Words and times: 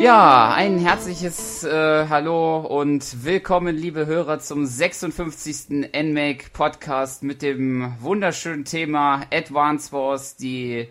Ja, 0.00 0.54
ein 0.54 0.78
herzliches 0.78 1.64
äh, 1.64 2.06
Hallo 2.08 2.60
und 2.60 3.24
willkommen, 3.24 3.76
liebe 3.76 4.06
Hörer, 4.06 4.38
zum 4.38 4.64
56. 4.64 5.68
NMAC 5.92 6.52
Podcast 6.52 7.22
mit 7.22 7.42
dem 7.42 7.94
wunderschönen 8.00 8.64
Thema 8.64 9.22
Advance 9.30 9.92
Wars, 9.92 10.36
die 10.36 10.88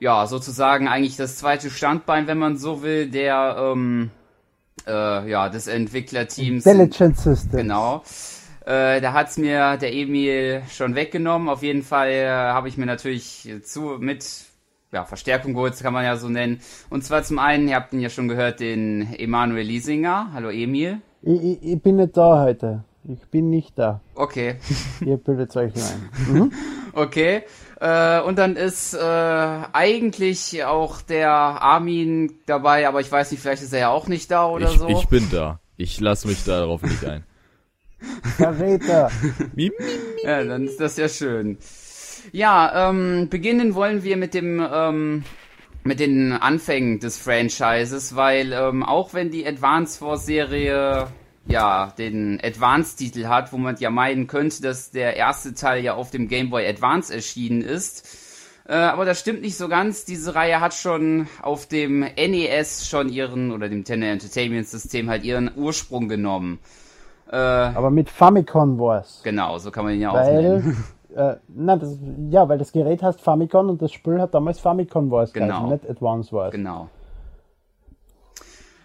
ja 0.00 0.26
sozusagen 0.26 0.88
eigentlich 0.88 1.16
das 1.16 1.36
zweite 1.36 1.70
Standbein, 1.70 2.26
wenn 2.26 2.38
man 2.38 2.56
so 2.56 2.82
will, 2.82 3.10
der 3.10 3.56
ähm, 3.58 4.10
äh, 4.86 5.30
ja 5.30 5.48
des 5.48 5.66
Entwicklerteams. 5.66 6.66
Intelligent 6.66 7.18
Systems. 7.18 7.52
Genau. 7.52 8.02
Äh, 8.66 9.00
da 9.00 9.12
hat's 9.12 9.36
mir 9.36 9.76
der 9.76 9.92
Emil 9.92 10.62
schon 10.70 10.94
weggenommen. 10.94 11.48
Auf 11.48 11.62
jeden 11.62 11.82
Fall 11.82 12.10
äh, 12.10 12.28
habe 12.28 12.68
ich 12.68 12.78
mir 12.78 12.86
natürlich 12.86 13.48
zu 13.62 13.96
mit 13.98 14.24
ja, 14.92 15.04
Verstärkung 15.04 15.54
geholt, 15.54 15.78
kann 15.80 15.92
man 15.92 16.04
ja 16.04 16.16
so 16.16 16.28
nennen. 16.28 16.60
Und 16.88 17.04
zwar 17.04 17.22
zum 17.24 17.38
einen, 17.38 17.68
ihr 17.68 17.74
habt 17.74 17.92
ihn 17.92 18.00
ja 18.00 18.08
schon 18.08 18.28
gehört, 18.28 18.60
den 18.60 19.12
Emanuel 19.14 19.66
Liesinger. 19.66 20.30
Hallo 20.32 20.50
Emil. 20.50 21.00
Ich, 21.20 21.42
ich, 21.42 21.62
ich 21.62 21.82
bin 21.82 21.96
nicht 21.96 22.16
da 22.16 22.42
heute. 22.44 22.84
Ich 23.06 23.26
bin 23.28 23.50
nicht 23.50 23.78
da. 23.78 24.00
Okay. 24.14 24.56
Ihr 25.04 25.18
bildet 25.18 25.54
euch 25.56 25.74
nur 25.74 25.84
ein. 25.84 26.10
Mhm. 26.32 26.52
Okay. 26.92 27.42
Äh, 27.80 28.20
und 28.20 28.38
dann 28.38 28.56
ist 28.56 28.94
äh, 28.94 28.98
eigentlich 28.98 30.64
auch 30.64 31.02
der 31.02 31.30
Armin 31.30 32.32
dabei, 32.46 32.86
aber 32.86 33.00
ich 33.00 33.10
weiß 33.10 33.30
nicht, 33.30 33.40
vielleicht 33.40 33.62
ist 33.62 33.72
er 33.72 33.80
ja 33.80 33.88
auch 33.88 34.06
nicht 34.06 34.30
da 34.30 34.46
oder 34.46 34.70
ich, 34.70 34.78
so. 34.78 34.88
ich 34.88 35.06
bin 35.08 35.28
da. 35.30 35.60
Ich 35.76 36.00
lasse 36.00 36.28
mich 36.28 36.44
darauf 36.44 36.82
nicht 36.82 37.04
ein. 37.04 37.24
Verräter. 38.36 39.10
Ja, 40.24 40.44
dann 40.44 40.64
ist 40.66 40.80
das 40.80 40.96
ja 40.96 41.08
schön. 41.08 41.58
Ja, 42.32 42.90
ähm, 42.90 43.28
beginnen 43.28 43.74
wollen 43.74 44.04
wir 44.04 44.16
mit 44.16 44.34
dem 44.34 44.66
ähm, 44.72 45.24
mit 45.84 46.00
den 46.00 46.32
Anfängen 46.32 46.98
des 46.98 47.18
Franchises, 47.18 48.16
weil 48.16 48.52
ähm, 48.52 48.82
auch 48.82 49.12
wenn 49.12 49.30
die 49.30 49.46
Advance 49.46 50.00
Wars 50.00 50.24
Serie 50.24 51.08
ja 51.46 51.92
den 51.98 52.40
Advance-Titel 52.42 53.26
hat, 53.26 53.52
wo 53.52 53.58
man 53.58 53.76
ja 53.78 53.90
meinen 53.90 54.26
könnte, 54.26 54.62
dass 54.62 54.90
der 54.90 55.16
erste 55.16 55.54
Teil 55.54 55.82
ja 55.84 55.94
auf 55.94 56.10
dem 56.10 56.28
Game 56.28 56.50
Boy 56.50 56.66
Advance 56.66 57.12
erschienen 57.14 57.60
ist, 57.60 58.06
äh, 58.66 58.74
aber 58.74 59.04
das 59.04 59.20
stimmt 59.20 59.42
nicht 59.42 59.56
so 59.58 59.68
ganz. 59.68 60.04
Diese 60.06 60.34
Reihe 60.34 60.60
hat 60.60 60.72
schon 60.72 61.26
auf 61.42 61.66
dem 61.66 62.00
NES 62.00 62.88
schon 62.88 63.10
ihren 63.10 63.52
oder 63.52 63.68
dem 63.68 63.78
Nintendo 63.78 64.06
Entertainment 64.06 64.66
System 64.66 65.10
halt 65.10 65.22
ihren 65.24 65.50
Ursprung 65.54 66.08
genommen. 66.08 66.58
Äh, 67.30 67.36
Aber 67.36 67.90
mit 67.90 68.08
Famicom 68.08 68.78
war's. 68.78 69.20
genau, 69.22 69.58
so 69.58 69.70
kann 69.70 69.84
man 69.84 69.94
ihn 69.94 70.00
ja 70.00 70.10
auch 70.10 70.14
Weil, 70.14 70.42
nennen. 70.42 70.84
äh, 71.14 71.34
nein, 71.48 71.78
das, 71.80 71.98
ja, 72.30 72.48
weil 72.48 72.58
das 72.58 72.72
Gerät 72.72 73.02
heißt 73.02 73.20
Famicom 73.20 73.68
und 73.68 73.82
das 73.82 73.92
Spiel 73.92 74.20
hat 74.20 74.32
damals 74.34 74.60
Famicom 74.60 75.10
Wars 75.10 75.32
Genau. 75.32 75.46
geheißen, 75.46 75.68
nicht 75.70 75.90
Advance 75.90 76.32
Wars. 76.32 76.52
Genau. 76.52 76.88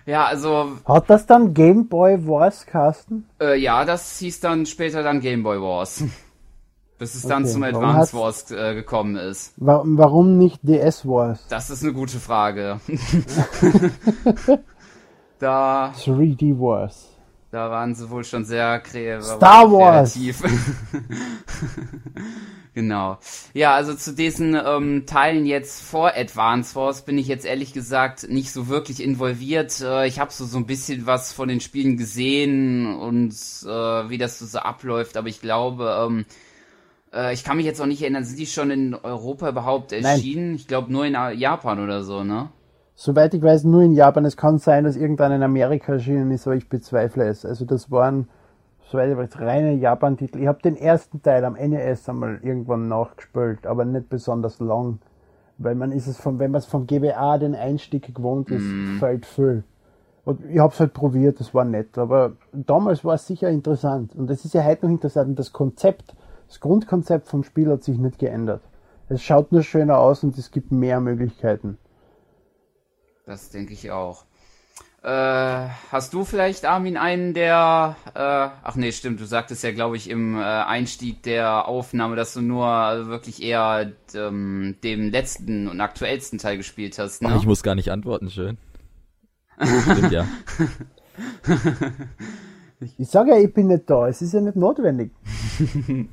Ja, 0.05 0.25
also 0.25 0.72
Hat 0.86 1.09
das 1.09 1.25
dann 1.25 1.53
Game 1.53 1.88
Boy 1.88 2.28
Wars 2.28 2.66
Carsten? 2.66 3.25
Äh, 3.42 3.59
ja, 3.59 3.86
das 3.86 4.17
hieß 4.19 4.39
dann 4.39 4.66
später 4.66 5.03
dann 5.03 5.19
Game 5.19 5.44
Boy 5.44 5.61
Wars. 5.61 6.03
Bis 6.97 7.16
es 7.16 7.22
dann 7.22 7.44
Okay, 7.44 7.53
zum 7.53 7.61
warum 7.61 7.75
Advance 7.75 8.17
Wars 8.17 8.52
äh, 8.52 8.73
gekommen 8.75 9.16
ist. 9.16 9.53
Wa 9.55 9.81
warum 9.86 10.38
nicht 10.38 10.59
DS 10.64 11.05
Wars? 11.05 11.45
Das 11.47 11.70
ist 11.70 11.81
eine 11.81 11.94
gute 11.94 12.20
Frage. 12.20 12.81
da, 15.39 15.94
3D 15.97 16.59
Wars. 16.59 17.08
da 17.52 17.72
waren 17.72 17.95
sie 17.95 18.09
wohl 18.09 18.25
schon 18.25 18.44
sehr 18.44 18.80
krä 18.81 19.22
Star 19.22 19.72
Wars. 19.72 20.14
kreativ. 20.14 20.44
genau. 22.73 23.17
Ja, 23.53 23.73
also 23.75 23.93
zu 23.93 24.13
diesen 24.13 24.55
ähm, 24.55 25.05
Teilen 25.05 25.45
jetzt 25.45 25.81
vor 25.81 26.13
Advance 26.15 26.75
Wars 26.75 27.03
bin 27.03 27.17
ich 27.17 27.27
jetzt 27.27 27.45
ehrlich 27.45 27.73
gesagt 27.73 28.30
nicht 28.30 28.52
so 28.52 28.67
wirklich 28.67 29.03
involviert. 29.03 29.81
Äh, 29.81 30.07
ich 30.07 30.19
habe 30.19 30.31
so 30.31 30.45
so 30.45 30.57
ein 30.57 30.65
bisschen 30.65 31.05
was 31.05 31.33
von 31.33 31.47
den 31.47 31.59
Spielen 31.59 31.97
gesehen 31.97 32.95
und 32.95 33.31
äh, 33.31 34.09
wie 34.09 34.17
das 34.17 34.39
so, 34.39 34.45
so 34.45 34.59
abläuft, 34.59 35.17
aber 35.17 35.27
ich 35.27 35.41
glaube, 35.41 36.07
ähm, 36.07 36.25
äh, 37.13 37.33
ich 37.33 37.43
kann 37.43 37.57
mich 37.57 37.65
jetzt 37.65 37.81
auch 37.81 37.85
nicht 37.85 38.02
erinnern, 38.02 38.23
sind 38.23 38.39
die 38.39 38.45
schon 38.45 38.71
in 38.71 38.95
Europa 38.95 39.49
überhaupt 39.49 39.91
erschienen? 39.91 40.55
Ich 40.55 40.67
glaube 40.67 40.91
nur 40.91 41.05
in 41.05 41.15
äh, 41.15 41.33
Japan 41.33 41.83
oder 41.83 42.03
so, 42.03 42.23
ne? 42.23 42.49
Soweit 42.95 43.33
ich 43.33 43.41
weiß, 43.41 43.63
nur 43.63 43.81
in 43.81 43.93
Japan. 43.93 44.25
Es 44.25 44.36
kann 44.36 44.57
sein, 44.57 44.83
dass 44.83 44.97
irgendein 44.97 45.31
in 45.31 45.43
Amerika 45.43 45.93
erschienen 45.93 46.31
ist, 46.31 46.45
aber 46.45 46.57
ich 46.57 46.67
bezweifle 46.67 47.30
es. 47.30 47.45
Also 47.45 47.63
das 47.63 47.89
waren, 47.89 48.27
soweit 48.89 49.11
ich 49.11 49.17
weiß, 49.17 49.39
reine 49.39 49.73
Japan-Titel. 49.73 50.39
Ich 50.39 50.48
habe 50.48 50.61
den 50.61 50.76
ersten 50.76 51.22
Teil 51.22 51.45
am 51.45 51.54
NES 51.54 52.10
einmal 52.10 52.39
irgendwann 52.42 52.88
nachgespielt, 52.88 53.67
aber 53.67 53.86
nicht 53.86 54.10
besonders 54.10 54.60
lang. 54.60 55.00
Weil 55.58 55.76
man 55.76 55.92
ist 55.92 56.08
es 56.08 56.17
von, 56.17 56.39
wenn 56.39 56.52
man 56.52 56.60
es 56.60 56.66
vom 56.66 56.88
GBA 56.88 57.38
den 57.38 57.54
Einstieg 57.54 58.16
gewohnt 58.16 58.49
ist, 58.49 58.66
fällt 58.99 59.26
viel. 59.26 59.64
Und 60.26 60.45
ich 60.45 60.60
habe 60.60 60.73
es 60.73 60.80
halt 60.80 60.94
probiert, 60.94 61.39
das 61.39 61.54
war 61.54 61.66
nett. 61.66 61.98
Aber 61.98 62.33
damals 62.52 63.04
war 63.04 63.16
es 63.16 63.28
sicher 63.28 63.49
interessant. 63.49 64.16
Und 64.16 64.30
es 64.32 64.45
ist 64.45 64.54
ja 64.54 64.64
heute 64.64 64.86
noch 64.86 64.92
interessant. 64.92 65.30
Und 65.30 65.39
das 65.39 65.54
Konzept, 65.54 66.16
das 66.48 66.60
Grundkonzept 66.60 67.28
vom 67.28 67.44
Spiel 67.44 67.70
hat 67.70 67.83
sich 67.83 67.98
nicht 67.98 68.20
geändert. 68.20 68.61
Es 69.10 69.22
schaut 69.22 69.52
nur 69.52 69.64
schöner 69.64 69.99
aus 69.99 70.23
und 70.23 70.38
es 70.38 70.52
gibt 70.52 70.72
mehr 70.72 70.99
Möglichkeiten. 70.99 71.78
Das 73.26 73.49
denke 73.49 73.73
ich 73.73 73.92
auch. 73.92 74.26
Äh, 75.02 75.70
hast 75.92 76.14
du 76.14 76.26
vielleicht, 76.26 76.65
Armin, 76.65 76.98
einen 76.98 77.33
der, 77.33 77.95
äh, 78.14 78.20
ach 78.64 78.76
nee, 78.76 78.92
stimmt, 78.92 79.21
du 79.21 79.26
sagtest 79.26 79.64
ja, 79.64 79.71
glaube 79.71 79.95
ich, 79.95 80.10
im 80.10 80.36
äh, 80.36 80.43
Einstieg 80.43 81.23
der 81.23 81.70
Aufnahme, 81.70 82.17
dass 82.17 82.33
du 82.33 82.42
nur 82.42 82.67
äh, 82.67 83.08
wirklich 83.08 83.42
eher 83.42 83.93
ähm, 84.14 84.76
dem 84.83 85.10
letzten 85.10 85.70
und 85.70 85.80
aktuellsten 85.80 86.37
Teil 86.37 86.58
gespielt 86.58 86.99
hast, 86.99 87.21
ne? 87.21 87.30
Ach, 87.32 87.37
ich 87.37 87.45
muss 87.45 87.64
gar 87.64 87.76
nicht 87.76 87.92
antworten, 87.92 88.30
schön. 88.30 88.58
Stimmt, 89.61 90.11
ja. 90.11 90.26
Ich 92.98 93.10
sage 93.10 93.31
ja, 93.31 93.37
ich 93.37 93.54
bin 93.54 93.67
nicht 93.67 93.89
da. 93.89 94.08
Es 94.08 94.21
ist 94.21 94.33
ja 94.33 94.39
nicht 94.39 94.55
notwendig. 94.55 95.11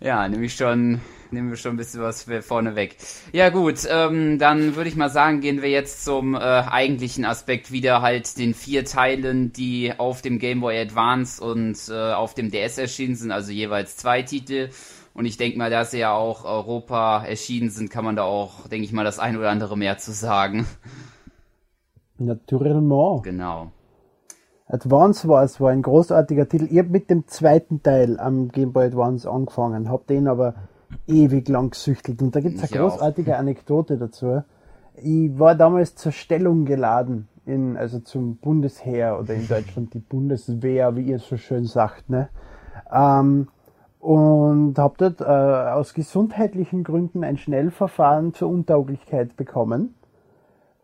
Ja, 0.00 0.28
nehme 0.28 0.44
ich 0.44 0.54
schon, 0.54 1.00
nehmen 1.34 1.50
wir 1.50 1.56
schon 1.56 1.74
ein 1.74 1.76
bisschen 1.76 2.00
was 2.00 2.26
vorne 2.40 2.76
weg. 2.76 2.96
Ja 3.32 3.50
gut, 3.50 3.86
ähm, 3.90 4.38
dann 4.38 4.76
würde 4.76 4.88
ich 4.88 4.96
mal 4.96 5.10
sagen, 5.10 5.40
gehen 5.40 5.60
wir 5.60 5.68
jetzt 5.68 6.04
zum 6.04 6.34
äh, 6.34 6.38
eigentlichen 6.38 7.24
Aspekt 7.24 7.70
wieder 7.70 8.00
halt 8.00 8.38
den 8.38 8.54
vier 8.54 8.84
Teilen, 8.84 9.52
die 9.52 9.92
auf 9.96 10.22
dem 10.22 10.38
Game 10.38 10.60
Boy 10.60 10.80
Advance 10.80 11.44
und 11.44 11.76
äh, 11.90 12.12
auf 12.12 12.34
dem 12.34 12.50
DS 12.50 12.78
erschienen 12.78 13.16
sind, 13.16 13.30
also 13.30 13.52
jeweils 13.52 13.96
zwei 13.96 14.22
Titel. 14.22 14.70
Und 15.12 15.26
ich 15.26 15.36
denke 15.36 15.58
mal, 15.58 15.70
da 15.70 15.84
sie 15.84 15.98
ja 15.98 16.12
auch 16.12 16.44
Europa 16.44 17.24
erschienen 17.24 17.70
sind, 17.70 17.90
kann 17.90 18.04
man 18.04 18.16
da 18.16 18.24
auch, 18.24 18.66
denke 18.68 18.84
ich 18.84 18.92
mal, 18.92 19.04
das 19.04 19.18
ein 19.18 19.36
oder 19.36 19.50
andere 19.50 19.76
mehr 19.76 19.98
zu 19.98 20.12
sagen. 20.12 20.66
Naturellement. 22.18 23.22
Genau. 23.22 23.70
Advance 24.66 25.28
Wars 25.28 25.60
war 25.60 25.70
ein 25.70 25.82
großartiger 25.82 26.48
Titel. 26.48 26.68
Ich 26.70 26.78
habe 26.78 26.88
mit 26.88 27.10
dem 27.10 27.28
zweiten 27.28 27.82
Teil 27.82 28.18
am 28.18 28.48
Game 28.48 28.72
Boy 28.72 28.86
Advance 28.86 29.30
angefangen, 29.30 29.88
habe 29.88 30.04
den 30.08 30.26
aber 30.26 30.54
ewig 31.06 31.48
lang 31.48 31.70
gesüchtelt. 31.70 32.22
Und 32.22 32.34
da 32.34 32.40
gibt 32.40 32.56
es 32.56 32.64
Ich 32.64 32.74
eine 32.74 32.84
auch. 32.84 32.90
großartige 32.90 33.36
Anekdote 33.36 33.96
dazu. 33.96 34.42
Ich 34.96 35.38
war 35.38 35.54
damals 35.54 35.96
zur 35.96 36.12
Stellung 36.12 36.64
geladen, 36.64 37.28
in, 37.46 37.76
also 37.76 37.98
zum 37.98 38.36
Bundesheer 38.36 39.18
oder 39.18 39.34
in 39.34 39.48
Deutschland 39.48 39.92
die 39.94 39.98
Bundeswehr, 39.98 40.96
wie 40.96 41.02
ihr 41.02 41.18
so 41.18 41.36
schön 41.36 41.64
sagt. 41.64 42.08
Ne? 42.08 42.28
Ähm, 42.92 43.48
und 43.98 44.78
habe 44.78 44.94
dort 44.98 45.20
äh, 45.20 45.24
aus 45.24 45.94
gesundheitlichen 45.94 46.84
Gründen 46.84 47.24
ein 47.24 47.38
Schnellverfahren 47.38 48.34
zur 48.34 48.50
Untauglichkeit 48.50 49.36
bekommen. 49.36 49.94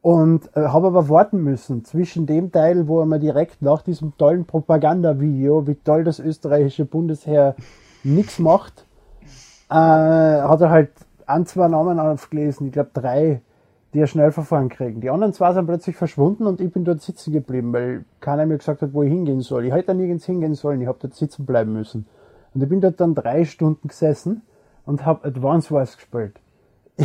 Und 0.03 0.49
äh, 0.57 0.61
habe 0.69 0.87
aber 0.87 1.11
warten 1.11 1.43
müssen 1.43 1.85
zwischen 1.85 2.25
dem 2.25 2.51
Teil, 2.53 2.89
wo 2.89 3.05
mir 3.05 3.19
direkt 3.19 3.61
nach 3.61 3.83
diesem 3.83 4.17
tollen 4.17 4.47
Propagandavideo, 4.47 5.67
wie 5.67 5.75
toll 5.75 6.05
das 6.05 6.19
österreichische 6.19 6.87
Bundesheer 6.87 7.55
nichts 8.03 8.39
macht, 8.39 8.87
äh, 9.71 9.75
hat 9.75 10.61
er 10.61 10.71
halt 10.71 10.91
ein, 11.27 11.47
zwei 11.47 11.69
Namen 11.69 11.99
aufgelesen, 12.01 12.67
ich 12.67 12.73
glaube 12.73 12.91
drei, 12.93 13.41
die 13.95 14.01
er 14.01 14.07
Schnellverfahren 14.07 14.69
kriegen. 14.69 15.01
Die 15.01 15.11
anderen 15.11 15.33
zwei 15.33 15.53
sind 15.53 15.67
plötzlich 15.67 15.97
verschwunden 15.97 16.47
und 16.47 16.61
ich 16.61 16.73
bin 16.73 16.85
dort 16.85 17.03
sitzen 17.03 17.33
geblieben, 17.33 17.73
weil 17.73 18.05
keiner 18.21 18.47
mir 18.47 18.59
gesagt 18.59 18.83
hat, 18.83 18.93
wo 18.93 19.03
ich 19.03 19.11
hingehen 19.11 19.41
soll. 19.41 19.65
Ich 19.65 19.73
hätte 19.73 19.89
da 19.89 19.95
nirgends 19.95 20.27
hingehen 20.27 20.55
sollen, 20.55 20.81
ich 20.81 20.89
habe 20.89 20.99
dort 21.01 21.15
sitzen 21.15 21.47
bleiben 21.47 21.73
müssen. 21.73 22.07
Und 22.55 22.63
ich 22.63 22.69
bin 22.69 22.81
dort 22.81 23.01
dann 23.01 23.15
drei 23.15 23.45
Stunden 23.45 23.89
gesessen 23.89 24.43
und 24.87 25.07
habe 25.07 25.27
Advance 25.27 25.71
Wars 25.73 25.97
gespielt 25.97 26.41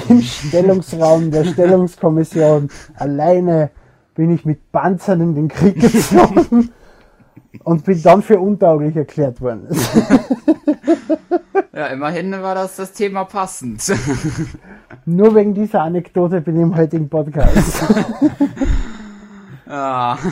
im 0.09 0.21
Stellungsraum 0.21 1.31
der 1.31 1.45
Stellungskommission. 1.45 2.69
Alleine 2.95 3.69
bin 4.15 4.31
ich 4.31 4.45
mit 4.45 4.71
Panzern 4.71 5.21
in 5.21 5.35
den 5.35 5.47
Krieg 5.47 5.75
gezogen 5.79 6.71
und 7.63 7.83
bin 7.85 8.01
dann 8.01 8.21
für 8.21 8.39
untauglich 8.39 8.95
erklärt 8.95 9.41
worden. 9.41 9.67
Ja, 11.75 11.87
immerhin 11.87 12.31
war 12.31 12.55
das 12.55 12.77
das 12.77 12.93
Thema 12.93 13.25
passend. 13.25 13.83
Nur 15.05 15.35
wegen 15.35 15.53
dieser 15.53 15.81
Anekdote 15.81 16.39
bin 16.39 16.55
ich 16.55 16.61
im 16.61 16.73
heutigen 16.73 17.09
Podcast. 17.09 17.83
Ja. 19.67 20.17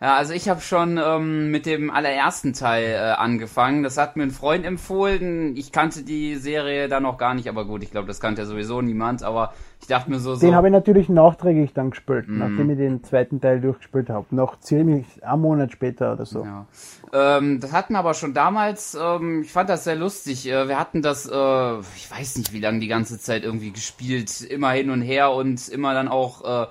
Ja, 0.00 0.16
also 0.16 0.34
ich 0.34 0.48
habe 0.48 0.60
schon 0.60 1.00
ähm, 1.02 1.50
mit 1.50 1.64
dem 1.64 1.90
allerersten 1.90 2.52
Teil 2.52 2.84
äh, 2.84 2.98
angefangen. 3.12 3.82
Das 3.82 3.96
hat 3.96 4.16
mir 4.16 4.24
ein 4.24 4.30
Freund 4.30 4.66
empfohlen. 4.66 5.56
Ich 5.56 5.72
kannte 5.72 6.02
die 6.02 6.36
Serie 6.36 6.88
da 6.88 7.00
noch 7.00 7.16
gar 7.16 7.34
nicht, 7.34 7.48
aber 7.48 7.64
gut, 7.64 7.82
ich 7.82 7.90
glaube, 7.90 8.06
das 8.06 8.20
kannte 8.20 8.42
ja 8.42 8.46
sowieso 8.46 8.82
niemand. 8.82 9.22
Aber 9.22 9.54
ich 9.80 9.86
dachte 9.86 10.10
mir 10.10 10.18
so, 10.18 10.34
so 10.34 10.46
Den 10.46 10.54
habe 10.54 10.68
ich 10.68 10.72
natürlich 10.72 11.08
nachträglich 11.08 11.72
dann 11.72 11.90
gespielt, 11.90 12.28
mm. 12.28 12.38
nachdem 12.38 12.70
ich 12.70 12.76
den 12.76 13.04
zweiten 13.04 13.40
Teil 13.40 13.60
durchgespielt 13.60 14.10
habe. 14.10 14.26
Noch 14.30 14.58
ziemlich 14.60 15.06
einen 15.24 15.40
Monat 15.40 15.72
später 15.72 16.12
oder 16.12 16.26
so. 16.26 16.44
Ja. 16.44 16.66
Ähm, 17.12 17.60
das 17.60 17.72
hatten 17.72 17.96
aber 17.96 18.14
schon 18.14 18.34
damals, 18.34 18.96
ähm, 19.00 19.42
ich 19.42 19.52
fand 19.52 19.70
das 19.70 19.84
sehr 19.84 19.96
lustig. 19.96 20.46
Äh, 20.46 20.68
wir 20.68 20.78
hatten 20.78 21.00
das, 21.00 21.26
äh, 21.26 21.78
ich 21.96 22.10
weiß 22.10 22.36
nicht, 22.38 22.52
wie 22.52 22.60
lange 22.60 22.80
die 22.80 22.88
ganze 22.88 23.18
Zeit 23.18 23.44
irgendwie 23.44 23.70
gespielt, 23.70 24.42
immer 24.42 24.70
hin 24.72 24.90
und 24.90 25.00
her 25.00 25.32
und 25.32 25.68
immer 25.68 25.94
dann 25.94 26.08
auch 26.08 26.64
äh, 26.64 26.66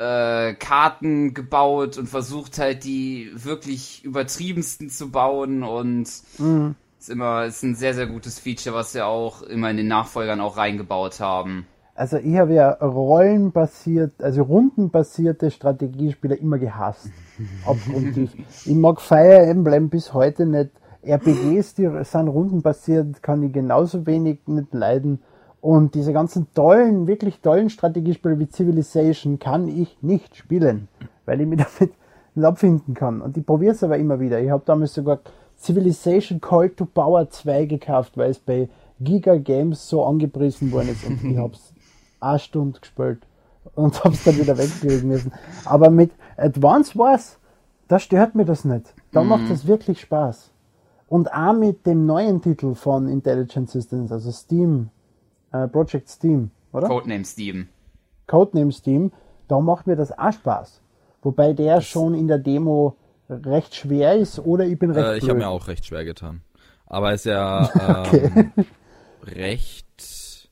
äh, 0.00 0.54
Karten 0.54 1.34
gebaut 1.34 1.98
und 1.98 2.08
versucht 2.08 2.58
halt 2.58 2.84
die 2.84 3.30
wirklich 3.34 4.02
übertriebensten 4.02 4.88
zu 4.88 5.10
bauen 5.10 5.62
und 5.62 6.08
mhm. 6.38 6.74
ist 6.98 7.10
immer 7.10 7.44
ist 7.44 7.62
ein 7.62 7.74
sehr 7.74 7.92
sehr 7.92 8.06
gutes 8.06 8.38
Feature, 8.38 8.74
was 8.74 8.94
wir 8.94 9.06
auch 9.06 9.42
immer 9.42 9.70
in 9.70 9.76
den 9.76 9.88
Nachfolgern 9.88 10.40
auch 10.40 10.56
reingebaut 10.56 11.20
haben. 11.20 11.66
Also 11.94 12.16
ich 12.16 12.38
habe 12.38 12.54
ja 12.54 12.70
rollenbasiert, 12.70 14.22
also 14.22 14.42
rundenbasierte 14.42 15.50
Strategiespiele 15.50 16.34
immer 16.36 16.56
gehasst. 16.56 17.10
Abgrundtief. 17.66 18.32
ich 18.64 18.74
mag 18.74 19.02
Fire 19.02 19.42
Emblem 19.42 19.90
bis 19.90 20.14
heute 20.14 20.46
nicht. 20.46 20.70
RPGs, 21.02 21.74
die 21.74 21.90
sind 22.04 22.28
rundenbasiert, 22.28 23.22
kann 23.22 23.42
ich 23.42 23.52
genauso 23.52 24.06
wenig 24.06 24.40
nicht 24.46 24.72
leiden. 24.72 25.20
Und 25.60 25.94
diese 25.94 26.12
ganzen 26.12 26.46
tollen, 26.54 27.06
wirklich 27.06 27.40
tollen 27.40 27.68
Strategiespiele 27.68 28.38
wie 28.38 28.48
Civilization 28.48 29.38
kann 29.38 29.68
ich 29.68 29.96
nicht 30.02 30.36
spielen, 30.36 30.88
weil 31.26 31.40
ich 31.40 31.46
mich 31.46 31.58
damit 31.78 31.94
nicht 32.34 32.44
abfinden 32.44 32.94
kann. 32.94 33.20
Und 33.20 33.36
ich 33.36 33.44
probiere 33.44 33.72
es 33.72 33.84
aber 33.84 33.98
immer 33.98 34.20
wieder. 34.20 34.40
Ich 34.40 34.50
habe 34.50 34.62
damals 34.64 34.94
sogar 34.94 35.20
Civilization 35.58 36.40
Call 36.40 36.70
to 36.70 36.86
Power 36.86 37.28
2 37.28 37.66
gekauft, 37.66 38.16
weil 38.16 38.30
es 38.30 38.38
bei 38.38 38.68
Giga 39.00 39.36
Games 39.36 39.88
so 39.88 40.04
angepriesen 40.04 40.72
worden 40.72 40.90
ist 40.90 41.06
und 41.06 41.22
ich 41.24 41.36
habe 41.36 41.54
es 41.54 41.72
eine 42.20 42.38
Stunde 42.38 42.80
gespielt 42.80 43.26
und 43.74 44.02
habe 44.02 44.14
es 44.14 44.24
dann 44.24 44.38
wieder 44.38 44.56
weglegen 44.56 45.08
müssen. 45.08 45.32
Aber 45.64 45.90
mit 45.90 46.12
Advance 46.36 46.98
Wars, 46.98 47.38
da 47.88 47.98
stört 47.98 48.34
mir 48.34 48.44
das 48.44 48.64
nicht. 48.64 48.94
Da 49.12 49.22
mhm. 49.22 49.28
macht 49.28 49.50
das 49.50 49.66
wirklich 49.66 50.00
Spaß. 50.00 50.50
Und 51.08 51.32
auch 51.32 51.52
mit 51.52 51.86
dem 51.86 52.06
neuen 52.06 52.40
Titel 52.40 52.74
von 52.74 53.08
Intelligent 53.08 53.68
Systems, 53.68 54.12
also 54.12 54.30
Steam, 54.30 54.90
äh, 55.52 55.68
Project 55.68 56.08
Steam, 56.08 56.50
oder? 56.72 56.88
Codename 56.88 57.24
Steam. 57.24 57.68
Codename 58.26 58.72
Steam, 58.72 59.12
da 59.48 59.60
macht 59.60 59.86
mir 59.86 59.96
das 59.96 60.16
auch 60.16 60.32
Spaß. 60.32 60.80
Wobei 61.22 61.52
der 61.52 61.76
das 61.76 61.86
schon 61.86 62.14
in 62.14 62.28
der 62.28 62.38
Demo 62.38 62.96
recht 63.28 63.74
schwer 63.74 64.16
ist 64.16 64.38
oder 64.38 64.64
ich 64.64 64.78
bin 64.78 64.90
recht 64.90 65.06
äh, 65.06 65.16
Ich 65.18 65.28
habe 65.28 65.38
mir 65.38 65.48
auch 65.48 65.68
recht 65.68 65.84
schwer 65.84 66.04
getan. 66.04 66.42
Aber 66.86 67.12
ist 67.12 67.26
ja 67.26 67.70
ähm, 68.12 68.52
recht, 69.22 70.48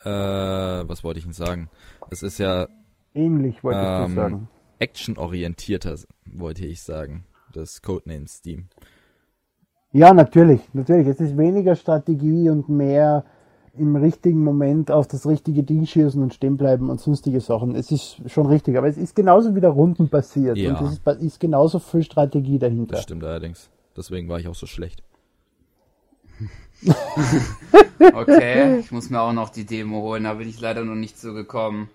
äh, 0.00 0.08
was 0.08 1.04
wollte 1.04 1.18
ich 1.18 1.24
denn 1.24 1.32
sagen? 1.32 1.70
Es 2.10 2.22
ist 2.22 2.38
ja 2.38 2.68
ähnlich, 3.14 3.64
wollte 3.64 3.80
ähm, 3.80 4.08
ich 4.08 4.14
sagen. 4.14 4.48
Actionorientierter, 4.78 5.96
wollte 6.26 6.66
ich 6.66 6.82
sagen, 6.82 7.24
das 7.52 7.80
Codename 7.80 8.28
Steam. 8.28 8.68
Ja, 9.92 10.12
natürlich, 10.12 10.60
natürlich. 10.74 11.06
Es 11.06 11.20
ist 11.20 11.38
weniger 11.38 11.76
Strategie 11.76 12.50
und 12.50 12.68
mehr 12.68 13.24
im 13.76 13.96
richtigen 13.96 14.42
Moment 14.42 14.90
auf 14.90 15.08
das 15.08 15.26
richtige 15.26 15.62
Ding 15.62 15.86
schießen 15.86 16.22
und 16.22 16.34
stehen 16.34 16.56
bleiben 16.56 16.90
und 16.90 17.00
sonstige 17.00 17.40
Sachen. 17.40 17.74
Es 17.74 17.90
ist 17.90 18.18
schon 18.26 18.46
richtig, 18.46 18.76
aber 18.76 18.88
es 18.88 18.96
ist 18.96 19.16
genauso 19.16 19.54
wieder 19.54 19.70
Runden 19.70 20.08
passiert 20.08 20.56
ja. 20.56 20.70
und 20.70 20.86
es 20.86 20.94
ist, 20.94 21.22
ist, 21.22 21.40
genauso 21.40 21.78
viel 21.78 22.02
Strategie 22.02 22.58
dahinter. 22.58 22.94
Das 22.94 23.02
stimmt 23.02 23.24
allerdings. 23.24 23.70
Deswegen 23.96 24.28
war 24.28 24.38
ich 24.38 24.48
auch 24.48 24.54
so 24.54 24.66
schlecht. 24.66 25.02
okay, 28.14 28.78
ich 28.78 28.90
muss 28.90 29.08
mir 29.10 29.20
auch 29.20 29.32
noch 29.32 29.50
die 29.50 29.64
Demo 29.64 30.02
holen, 30.02 30.24
da 30.24 30.34
bin 30.34 30.48
ich 30.48 30.60
leider 30.60 30.84
noch 30.84 30.96
nicht 30.96 31.18
so 31.18 31.32
gekommen. 31.32 31.88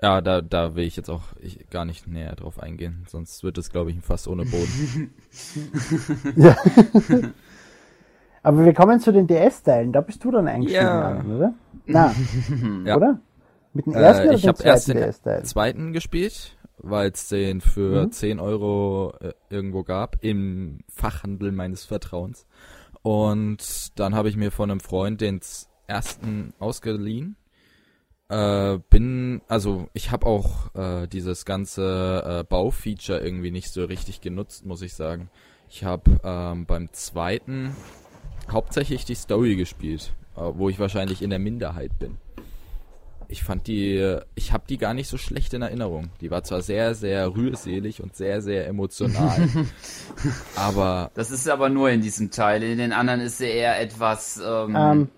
Ja, 0.00 0.20
da, 0.20 0.42
da 0.42 0.76
will 0.76 0.84
ich 0.84 0.96
jetzt 0.96 1.10
auch 1.10 1.22
ich, 1.40 1.68
gar 1.70 1.84
nicht 1.84 2.06
näher 2.06 2.36
drauf 2.36 2.60
eingehen, 2.60 3.04
sonst 3.08 3.42
wird 3.42 3.58
es, 3.58 3.70
glaube 3.70 3.90
ich, 3.90 3.96
ein 3.96 4.02
Fass 4.02 4.28
ohne 4.28 4.44
Boden. 4.44 5.12
ja. 6.36 6.56
Aber 8.48 8.64
wir 8.64 8.72
kommen 8.72 8.98
zu 8.98 9.12
den 9.12 9.26
DS-Teilen. 9.26 9.92
Da 9.92 10.00
bist 10.00 10.24
du 10.24 10.30
dann 10.30 10.48
eingestiegen, 10.48 10.82
ja. 10.82 11.22
oder? 11.22 11.54
Na, 11.84 12.14
ja. 12.86 12.96
oder? 12.96 13.20
Mit 13.74 13.84
dem 13.84 13.92
ersten 13.92 14.22
äh, 14.22 14.28
oder 14.28 14.36
ich 14.38 14.48
habe 14.48 14.62
erst 14.62 14.88
den 14.88 14.96
DS-Teil? 14.96 15.44
zweiten 15.44 15.92
gespielt, 15.92 16.56
weil 16.78 17.10
es 17.10 17.28
den 17.28 17.60
für 17.60 18.06
mhm. 18.06 18.10
10 18.10 18.40
Euro 18.40 19.12
äh, 19.20 19.34
irgendwo 19.50 19.82
gab 19.82 20.16
im 20.22 20.78
Fachhandel 20.88 21.52
meines 21.52 21.84
Vertrauens. 21.84 22.46
Und 23.02 23.98
dann 24.00 24.14
habe 24.14 24.30
ich 24.30 24.36
mir 24.38 24.50
von 24.50 24.70
einem 24.70 24.80
Freund 24.80 25.20
den 25.20 25.40
ersten 25.86 26.54
ausgeliehen. 26.58 27.36
Äh, 28.30 28.78
bin, 28.88 29.42
also 29.48 29.88
ich 29.92 30.10
habe 30.10 30.24
auch 30.24 30.74
äh, 30.74 31.06
dieses 31.06 31.44
ganze 31.44 32.24
äh, 32.24 32.44
Baufeature 32.44 33.20
irgendwie 33.20 33.50
nicht 33.50 33.70
so 33.70 33.84
richtig 33.84 34.22
genutzt, 34.22 34.64
muss 34.64 34.80
ich 34.80 34.94
sagen. 34.94 35.28
Ich 35.68 35.84
habe 35.84 36.18
ähm, 36.24 36.64
beim 36.64 36.90
zweiten 36.94 37.76
hauptsächlich 38.50 39.04
die 39.04 39.14
Story 39.14 39.56
gespielt, 39.56 40.12
äh, 40.36 40.40
wo 40.40 40.68
ich 40.68 40.78
wahrscheinlich 40.78 41.22
in 41.22 41.30
der 41.30 41.38
Minderheit 41.38 41.98
bin. 41.98 42.18
Ich 43.30 43.42
fand 43.44 43.66
die, 43.66 44.16
ich 44.36 44.54
habe 44.54 44.64
die 44.66 44.78
gar 44.78 44.94
nicht 44.94 45.08
so 45.08 45.18
schlecht 45.18 45.52
in 45.52 45.60
Erinnerung. 45.60 46.08
Die 46.22 46.30
war 46.30 46.44
zwar 46.44 46.62
sehr, 46.62 46.94
sehr 46.94 47.36
rührselig 47.36 48.02
und 48.02 48.16
sehr, 48.16 48.40
sehr 48.40 48.66
emotional, 48.66 49.48
aber 50.56 51.10
das 51.12 51.30
ist 51.30 51.46
aber 51.46 51.68
nur 51.68 51.90
in 51.90 52.00
diesem 52.00 52.30
Teil. 52.30 52.62
In 52.62 52.78
den 52.78 52.94
anderen 52.94 53.20
ist 53.20 53.36
sie 53.36 53.48
eher 53.48 53.78
etwas. 53.80 54.40
Ähm, 54.42 54.74
ähm, 54.74 55.08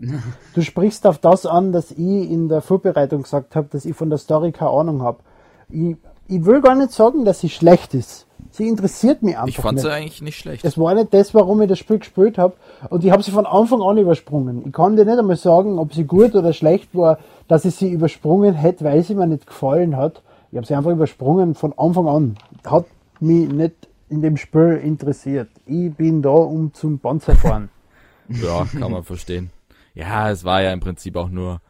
du 0.54 0.62
sprichst 0.62 1.06
auf 1.06 1.18
das 1.18 1.46
an, 1.46 1.70
dass 1.70 1.92
ich 1.92 1.98
in 1.98 2.48
der 2.48 2.60
Vorbereitung 2.60 3.22
gesagt 3.22 3.54
habe, 3.54 3.68
dass 3.70 3.84
ich 3.84 3.94
von 3.94 4.10
der 4.10 4.18
Story 4.18 4.50
keine 4.50 4.70
Ahnung 4.70 5.02
habe. 5.02 5.20
Ich, 5.68 5.96
ich 6.26 6.44
will 6.44 6.60
gar 6.60 6.74
nicht 6.74 6.90
sagen, 6.90 7.24
dass 7.24 7.40
sie 7.40 7.50
schlecht 7.50 7.94
ist. 7.94 8.27
Sie 8.58 8.66
interessiert 8.66 9.22
mich 9.22 9.36
einfach. 9.36 9.46
Ich 9.46 9.56
fand 9.56 9.78
sie 9.78 9.88
eigentlich 9.88 10.20
nicht 10.20 10.36
schlecht. 10.36 10.64
Es 10.64 10.76
war 10.76 10.92
nicht 10.92 11.14
das, 11.14 11.32
warum 11.32 11.62
ich 11.62 11.68
das 11.68 11.78
Spiel 11.78 12.00
gespielt 12.00 12.38
habe. 12.38 12.54
Und 12.90 13.04
ich 13.04 13.12
habe 13.12 13.22
sie 13.22 13.30
von 13.30 13.46
Anfang 13.46 13.80
an 13.82 13.98
übersprungen. 13.98 14.66
Ich 14.66 14.72
kann 14.72 14.96
dir 14.96 15.04
nicht 15.04 15.16
einmal 15.16 15.36
sagen, 15.36 15.78
ob 15.78 15.94
sie 15.94 16.02
gut 16.02 16.34
oder 16.34 16.52
schlecht 16.52 16.92
war. 16.92 17.20
Dass 17.46 17.64
ich 17.64 17.76
sie 17.76 17.88
übersprungen 17.88 18.54
hätte, 18.54 18.84
weil 18.84 19.04
sie 19.04 19.14
mir 19.14 19.28
nicht 19.28 19.46
gefallen 19.46 19.96
hat. 19.96 20.22
Ich 20.50 20.56
habe 20.56 20.66
sie 20.66 20.74
einfach 20.74 20.90
übersprungen 20.90 21.54
von 21.54 21.72
Anfang 21.78 22.08
an. 22.08 22.36
Hat 22.66 22.86
mich 23.20 23.48
nicht 23.48 23.74
in 24.08 24.22
dem 24.22 24.36
Spiel 24.36 24.80
interessiert. 24.82 25.50
Ich 25.64 25.94
bin 25.94 26.20
da, 26.20 26.30
um 26.30 26.74
zum 26.74 26.98
Panzer 26.98 27.36
fahren. 27.36 27.68
ja, 28.28 28.66
kann 28.76 28.90
man 28.90 29.04
verstehen. 29.04 29.50
Ja, 29.94 30.32
es 30.32 30.42
war 30.42 30.62
ja 30.62 30.72
im 30.72 30.80
Prinzip 30.80 31.14
auch 31.14 31.30
nur, 31.30 31.60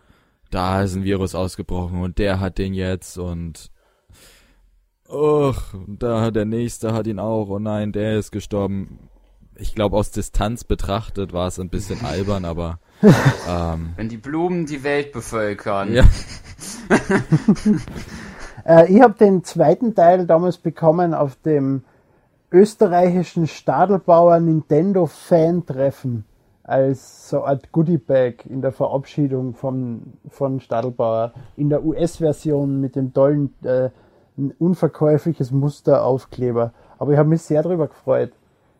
da 0.51 0.81
ist 0.81 0.95
ein 0.95 1.05
Virus 1.05 1.35
ausgebrochen 1.35 2.01
und 2.01 2.17
der 2.17 2.41
hat 2.41 2.57
den 2.57 2.73
jetzt 2.73 3.19
und 3.19 3.71
Ach, 5.11 5.75
da 5.87 6.31
der 6.31 6.45
nächste 6.45 6.93
hat 6.93 7.07
ihn 7.07 7.19
auch. 7.19 7.49
Oh 7.49 7.59
nein, 7.59 7.93
der 7.93 8.19
ist 8.19 8.31
gestorben. 8.31 9.09
Ich 9.57 9.75
glaube, 9.75 9.97
aus 9.97 10.11
Distanz 10.11 10.65
betrachtet 10.65 11.33
war 11.33 11.49
es 11.49 11.59
ein 11.59 11.71
bisschen 11.71 12.05
albern, 12.05 12.45
aber 12.45 12.79
ähm, 13.49 13.93
wenn 13.97 14.09
die 14.09 14.19
Blumen 14.19 14.67
die 14.67 14.83
Welt 14.85 15.13
bevölkern. 15.13 15.93
Ja. 15.93 16.05
äh, 18.65 18.93
ich 18.93 19.01
habe 19.01 19.15
den 19.15 19.45
zweiten 19.45 19.95
Teil 19.95 20.27
damals 20.27 20.59
bekommen 20.59 21.15
auf 21.15 21.37
dem 21.37 21.85
österreichischen 22.51 23.47
Stadelbauer 23.47 24.41
Nintendo 24.41 25.07
Fan 25.07 25.65
Treffen 25.67 26.25
als 26.63 27.31
so 27.31 27.45
Art 27.45 27.73
Goodie 27.73 27.99
Bag 27.99 28.45
in 28.47 28.61
der 28.61 28.73
Verabschiedung 28.73 29.55
von, 29.55 30.13
von 30.29 30.61
Stadelbauer 30.61 31.33
in 31.57 31.71
der 31.71 31.83
US-Version 31.83 32.81
mit 32.81 32.95
dem 32.95 33.15
tollen 33.15 33.55
äh, 33.65 33.89
ein 34.39 34.53
unverkäufliches 34.59 35.51
Musteraufkleber. 35.51 36.73
Aber 36.99 37.13
ich 37.13 37.19
habe 37.19 37.29
mich 37.29 37.43
sehr 37.43 37.63
darüber 37.63 37.89
gefreut. 37.89 38.33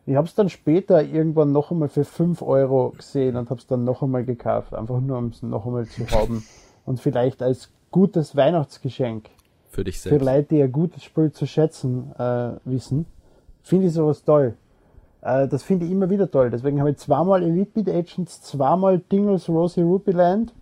Ich 0.05 0.15
habe 0.15 0.25
es 0.25 0.33
dann 0.33 0.49
später 0.49 1.03
irgendwann 1.03 1.51
noch 1.51 1.69
einmal 1.71 1.89
für 1.89 2.03
5 2.03 2.41
Euro 2.41 2.93
gesehen 2.97 3.35
und 3.35 3.49
habe 3.49 3.59
es 3.59 3.67
dann 3.67 3.83
noch 3.83 4.01
einmal 4.01 4.25
gekauft, 4.25 4.73
einfach 4.73 4.99
nur 4.99 5.17
um 5.17 5.27
es 5.27 5.43
noch 5.43 5.65
einmal 5.65 5.85
zu 5.85 6.09
haben. 6.09 6.43
Und 6.85 6.99
vielleicht 6.99 7.43
als 7.43 7.69
gutes 7.91 8.35
Weihnachtsgeschenk. 8.35 9.29
Für 9.69 9.83
dich 9.83 10.01
selbst. 10.01 10.17
Für 10.17 10.25
Leute, 10.25 10.47
die 10.55 10.63
ein 10.63 10.71
gutes 10.71 11.03
Spiel 11.03 11.31
zu 11.31 11.45
schätzen 11.45 12.11
äh, 12.17 12.53
wissen. 12.65 13.05
Finde 13.61 13.87
ich 13.87 13.93
sowas 13.93 14.23
toll. 14.23 14.55
Äh, 15.21 15.47
das 15.47 15.61
finde 15.61 15.85
ich 15.85 15.91
immer 15.91 16.09
wieder 16.09 16.31
toll. 16.31 16.49
Deswegen 16.49 16.79
habe 16.79 16.91
ich 16.91 16.97
zweimal 16.97 17.43
Elite 17.43 17.71
Beat 17.71 17.89
Agents, 17.89 18.41
zweimal 18.41 18.99
Dingles 18.99 19.47
Rosie 19.47 19.81
Ruby 19.81 20.11
Land 20.11 20.53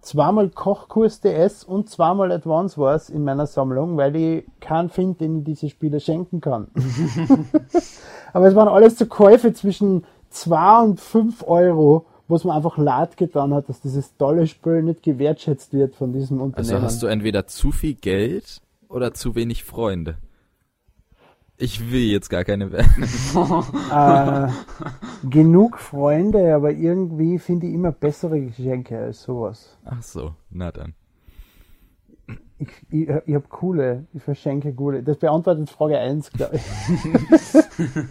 zweimal 0.00 0.48
Kochkurs 0.50 1.20
DS 1.20 1.64
und 1.64 1.88
zweimal 1.88 2.32
Advance 2.32 2.78
Wars 2.78 3.10
in 3.10 3.24
meiner 3.24 3.46
Sammlung, 3.46 3.96
weil 3.96 4.16
ich 4.16 4.44
keinen 4.60 4.88
finde, 4.88 5.18
den 5.18 5.38
ich 5.38 5.44
diese 5.44 5.68
Spiele 5.68 6.00
schenken 6.00 6.40
kann. 6.40 6.68
Aber 8.32 8.46
es 8.46 8.54
waren 8.54 8.68
alles 8.68 8.98
so 8.98 9.06
Käufe 9.06 9.52
zwischen 9.52 10.04
2 10.30 10.82
und 10.82 11.00
5 11.00 11.44
Euro, 11.46 12.06
wo 12.28 12.36
es 12.36 12.44
mir 12.44 12.54
einfach 12.54 12.78
leid 12.78 13.16
getan 13.16 13.52
hat, 13.52 13.68
dass 13.68 13.80
dieses 13.80 14.16
tolle 14.16 14.46
Spiel 14.46 14.82
nicht 14.82 15.02
gewertschätzt 15.02 15.72
wird 15.72 15.94
von 15.94 16.12
diesem 16.12 16.40
Unternehmen. 16.40 16.74
Also 16.74 16.84
hast 16.84 17.02
du 17.02 17.06
entweder 17.06 17.46
zu 17.46 17.72
viel 17.72 17.94
Geld 17.94 18.60
oder 18.88 19.12
zu 19.12 19.34
wenig 19.34 19.64
Freunde? 19.64 20.16
Ich 21.62 21.92
will 21.92 22.04
jetzt 22.04 22.30
gar 22.30 22.42
keine 22.44 22.72
werden. 22.72 23.04
äh, 23.92 25.28
genug 25.28 25.78
Freunde, 25.78 26.54
aber 26.54 26.72
irgendwie 26.72 27.38
finde 27.38 27.66
ich 27.66 27.74
immer 27.74 27.92
bessere 27.92 28.40
Geschenke 28.40 28.98
als 28.98 29.22
sowas. 29.22 29.76
Ach 29.84 30.02
so, 30.02 30.34
na 30.48 30.72
dann. 30.72 30.94
Ich, 32.58 32.68
ich, 32.88 33.08
ich 33.26 33.34
habe 33.34 33.46
coole, 33.50 34.06
ich 34.14 34.22
verschenke 34.22 34.72
coole. 34.72 35.02
Das 35.02 35.18
beantwortet 35.18 35.68
Frage 35.68 35.98
1, 35.98 36.32
glaube 36.32 36.56
ich. 36.56 36.62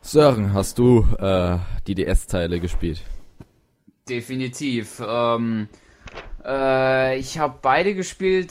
Sören, 0.00 0.54
hast 0.54 0.78
du 0.78 1.04
äh, 1.18 1.58
die 1.86 1.94
DS-Teile 1.94 2.60
gespielt? 2.60 3.02
Definitiv. 4.08 5.02
Ähm, 5.06 5.68
äh, 6.46 7.18
ich 7.18 7.38
habe 7.38 7.58
beide 7.60 7.94
gespielt 7.94 8.50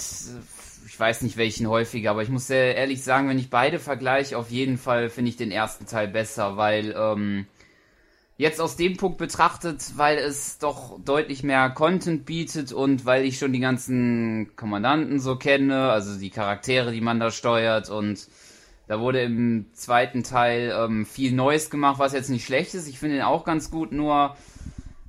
weiß 0.99 1.21
nicht 1.21 1.37
welchen 1.37 1.67
häufiger, 1.67 2.11
aber 2.11 2.23
ich 2.23 2.29
muss 2.29 2.47
sehr 2.47 2.75
ehrlich 2.75 3.03
sagen, 3.03 3.29
wenn 3.29 3.39
ich 3.39 3.49
beide 3.49 3.79
vergleiche, 3.79 4.37
auf 4.37 4.51
jeden 4.51 4.77
Fall 4.77 5.09
finde 5.09 5.29
ich 5.29 5.37
den 5.37 5.51
ersten 5.51 5.85
Teil 5.85 6.07
besser, 6.07 6.57
weil 6.57 6.95
ähm, 6.97 7.47
jetzt 8.37 8.61
aus 8.61 8.75
dem 8.75 8.97
Punkt 8.97 9.17
betrachtet, 9.17 9.97
weil 9.97 10.17
es 10.17 10.59
doch 10.59 10.99
deutlich 11.03 11.43
mehr 11.43 11.69
Content 11.69 12.25
bietet 12.25 12.71
und 12.71 13.05
weil 13.05 13.25
ich 13.25 13.37
schon 13.37 13.53
die 13.53 13.59
ganzen 13.59 14.55
Kommandanten 14.55 15.19
so 15.19 15.35
kenne, 15.35 15.91
also 15.91 16.17
die 16.19 16.29
Charaktere, 16.29 16.91
die 16.91 17.01
man 17.01 17.19
da 17.19 17.31
steuert 17.31 17.89
und 17.89 18.27
da 18.87 18.99
wurde 18.99 19.21
im 19.21 19.67
zweiten 19.73 20.23
Teil 20.23 20.73
ähm, 20.75 21.05
viel 21.05 21.31
Neues 21.31 21.69
gemacht, 21.69 21.99
was 21.99 22.13
jetzt 22.13 22.29
nicht 22.29 22.45
schlecht 22.45 22.73
ist. 22.73 22.87
Ich 22.87 22.97
finde 22.97 23.17
ihn 23.17 23.21
auch 23.21 23.43
ganz 23.43 23.69
gut, 23.69 23.91
nur 23.91 24.35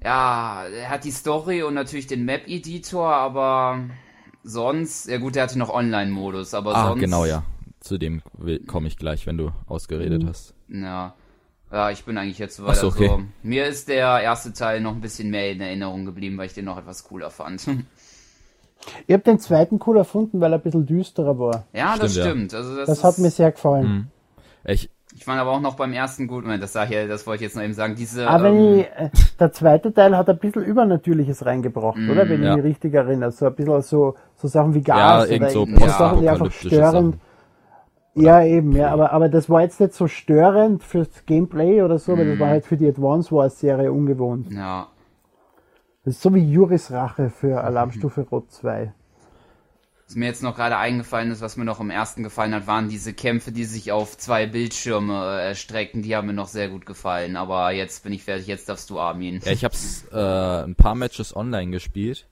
ja, 0.04 0.64
er 0.66 0.90
hat 0.90 1.04
die 1.04 1.10
Story 1.10 1.62
und 1.62 1.74
natürlich 1.74 2.06
den 2.06 2.24
Map-Editor, 2.24 3.14
aber 3.14 3.84
sonst, 4.42 5.08
ja 5.08 5.18
gut, 5.18 5.34
der 5.34 5.44
hatte 5.44 5.58
noch 5.58 5.70
Online-Modus, 5.70 6.54
aber 6.54 6.74
ah, 6.74 6.88
sonst. 6.88 7.00
genau, 7.00 7.24
ja. 7.24 7.42
Zu 7.80 7.96
dem 7.96 8.22
komme 8.66 8.88
ich 8.88 8.98
gleich, 8.98 9.26
wenn 9.26 9.38
du 9.38 9.52
ausgeredet 9.66 10.22
mhm. 10.22 10.28
hast. 10.28 10.54
Ja. 10.68 11.14
Ja, 11.72 11.90
ich 11.90 12.04
bin 12.04 12.18
eigentlich 12.18 12.38
jetzt 12.38 12.56
so 12.56 12.64
weit. 12.64 12.76
So, 12.76 12.88
okay. 12.88 13.08
also, 13.08 13.22
mir 13.42 13.66
ist 13.66 13.88
der 13.88 14.20
erste 14.20 14.52
Teil 14.52 14.80
noch 14.80 14.92
ein 14.92 15.00
bisschen 15.00 15.30
mehr 15.30 15.52
in 15.52 15.60
Erinnerung 15.60 16.04
geblieben, 16.04 16.36
weil 16.36 16.46
ich 16.46 16.54
den 16.54 16.64
noch 16.64 16.78
etwas 16.78 17.04
cooler 17.04 17.30
fand. 17.30 17.66
Ich 19.06 19.12
habe 19.12 19.22
den 19.22 19.38
zweiten 19.38 19.78
cool 19.86 19.98
erfunden, 19.98 20.40
weil 20.40 20.54
er 20.54 20.58
ein 20.58 20.62
bisschen 20.62 20.86
düsterer 20.86 21.38
war. 21.38 21.66
Ja, 21.74 21.96
stimmt, 21.96 22.02
das 22.02 22.12
stimmt. 22.12 22.52
Ja. 22.52 22.58
Also 22.58 22.76
das, 22.76 22.86
das 22.86 23.04
hat 23.04 23.18
mir 23.18 23.30
sehr 23.30 23.52
gefallen. 23.52 23.86
Mhm. 23.86 24.06
Ich, 24.64 24.88
ich 25.20 25.26
fand 25.26 25.38
aber 25.38 25.50
auch 25.50 25.60
noch 25.60 25.74
beim 25.74 25.92
ersten 25.92 26.26
gut, 26.26 26.46
das 26.46 26.72
sag 26.72 26.90
ich, 26.90 27.06
das 27.06 27.26
wollte 27.26 27.44
ich 27.44 27.48
jetzt 27.50 27.54
noch 27.54 27.62
eben 27.62 27.74
sagen, 27.74 27.94
diese. 27.94 28.26
Aber 28.26 28.48
ähm, 28.48 28.78
ich, 28.78 28.86
äh, 28.86 29.10
der 29.38 29.52
zweite 29.52 29.92
Teil 29.92 30.16
hat 30.16 30.30
ein 30.30 30.38
bisschen 30.38 30.64
Übernatürliches 30.64 31.44
reingebracht, 31.44 31.98
mm, 31.98 32.08
oder? 32.10 32.26
Wenn 32.26 32.42
ja. 32.42 32.52
ich 32.52 32.56
mich 32.56 32.64
richtig 32.64 32.94
erinnere. 32.94 33.30
So 33.30 33.44
ein 33.44 33.54
bisschen 33.54 33.82
so, 33.82 34.14
so 34.34 34.48
Sachen 34.48 34.72
wie 34.72 34.80
Gas 34.80 35.28
ja, 35.28 35.36
oder 35.36 35.50
so 35.50 35.66
ja. 35.66 35.88
Sachen, 35.90 36.20
die 36.22 36.28
einfach 36.30 36.50
störend. 36.50 36.80
Sachen. 36.82 37.20
Ja, 38.14 38.42
eben, 38.42 38.72
ja, 38.72 38.90
aber, 38.90 39.12
aber 39.12 39.28
das 39.28 39.50
war 39.50 39.60
jetzt 39.60 39.78
nicht 39.78 39.92
so 39.92 40.06
störend 40.08 40.82
fürs 40.82 41.26
Gameplay 41.26 41.82
oder 41.82 41.98
so, 41.98 42.16
mm. 42.16 42.18
weil 42.18 42.30
das 42.30 42.38
war 42.38 42.46
mhm. 42.46 42.52
halt 42.52 42.64
für 42.64 42.78
die 42.78 42.88
Advance 42.88 43.30
Wars 43.30 43.60
Serie 43.60 43.92
ungewohnt. 43.92 44.50
Ja. 44.50 44.86
Das 46.02 46.14
ist 46.14 46.22
so 46.22 46.34
wie 46.34 46.50
Juris 46.50 46.92
Rache 46.92 47.28
für 47.28 47.62
Alarmstufe 47.62 48.22
Rot 48.22 48.50
2. 48.50 48.94
Was 50.10 50.16
mir 50.16 50.26
jetzt 50.26 50.42
noch 50.42 50.56
gerade 50.56 50.76
eingefallen 50.76 51.30
ist, 51.30 51.40
was 51.40 51.56
mir 51.56 51.64
noch 51.64 51.78
im 51.78 51.88
ersten 51.88 52.24
gefallen 52.24 52.52
hat, 52.52 52.66
waren 52.66 52.88
diese 52.88 53.12
Kämpfe, 53.12 53.52
die 53.52 53.62
sich 53.64 53.92
auf 53.92 54.18
zwei 54.18 54.44
Bildschirme 54.44 55.14
äh, 55.14 55.46
erstrecken. 55.46 56.02
Die 56.02 56.16
haben 56.16 56.26
mir 56.26 56.32
noch 56.32 56.48
sehr 56.48 56.68
gut 56.68 56.84
gefallen. 56.84 57.36
Aber 57.36 57.70
jetzt 57.70 58.02
bin 58.02 58.12
ich 58.12 58.24
fertig, 58.24 58.48
jetzt 58.48 58.68
darfst 58.68 58.90
du 58.90 58.98
Armin. 58.98 59.38
Ja, 59.44 59.52
ich 59.52 59.62
habe 59.62 59.76
äh, 60.10 60.64
ein 60.64 60.74
paar 60.74 60.96
Matches 60.96 61.36
online 61.36 61.70
gespielt, 61.70 62.26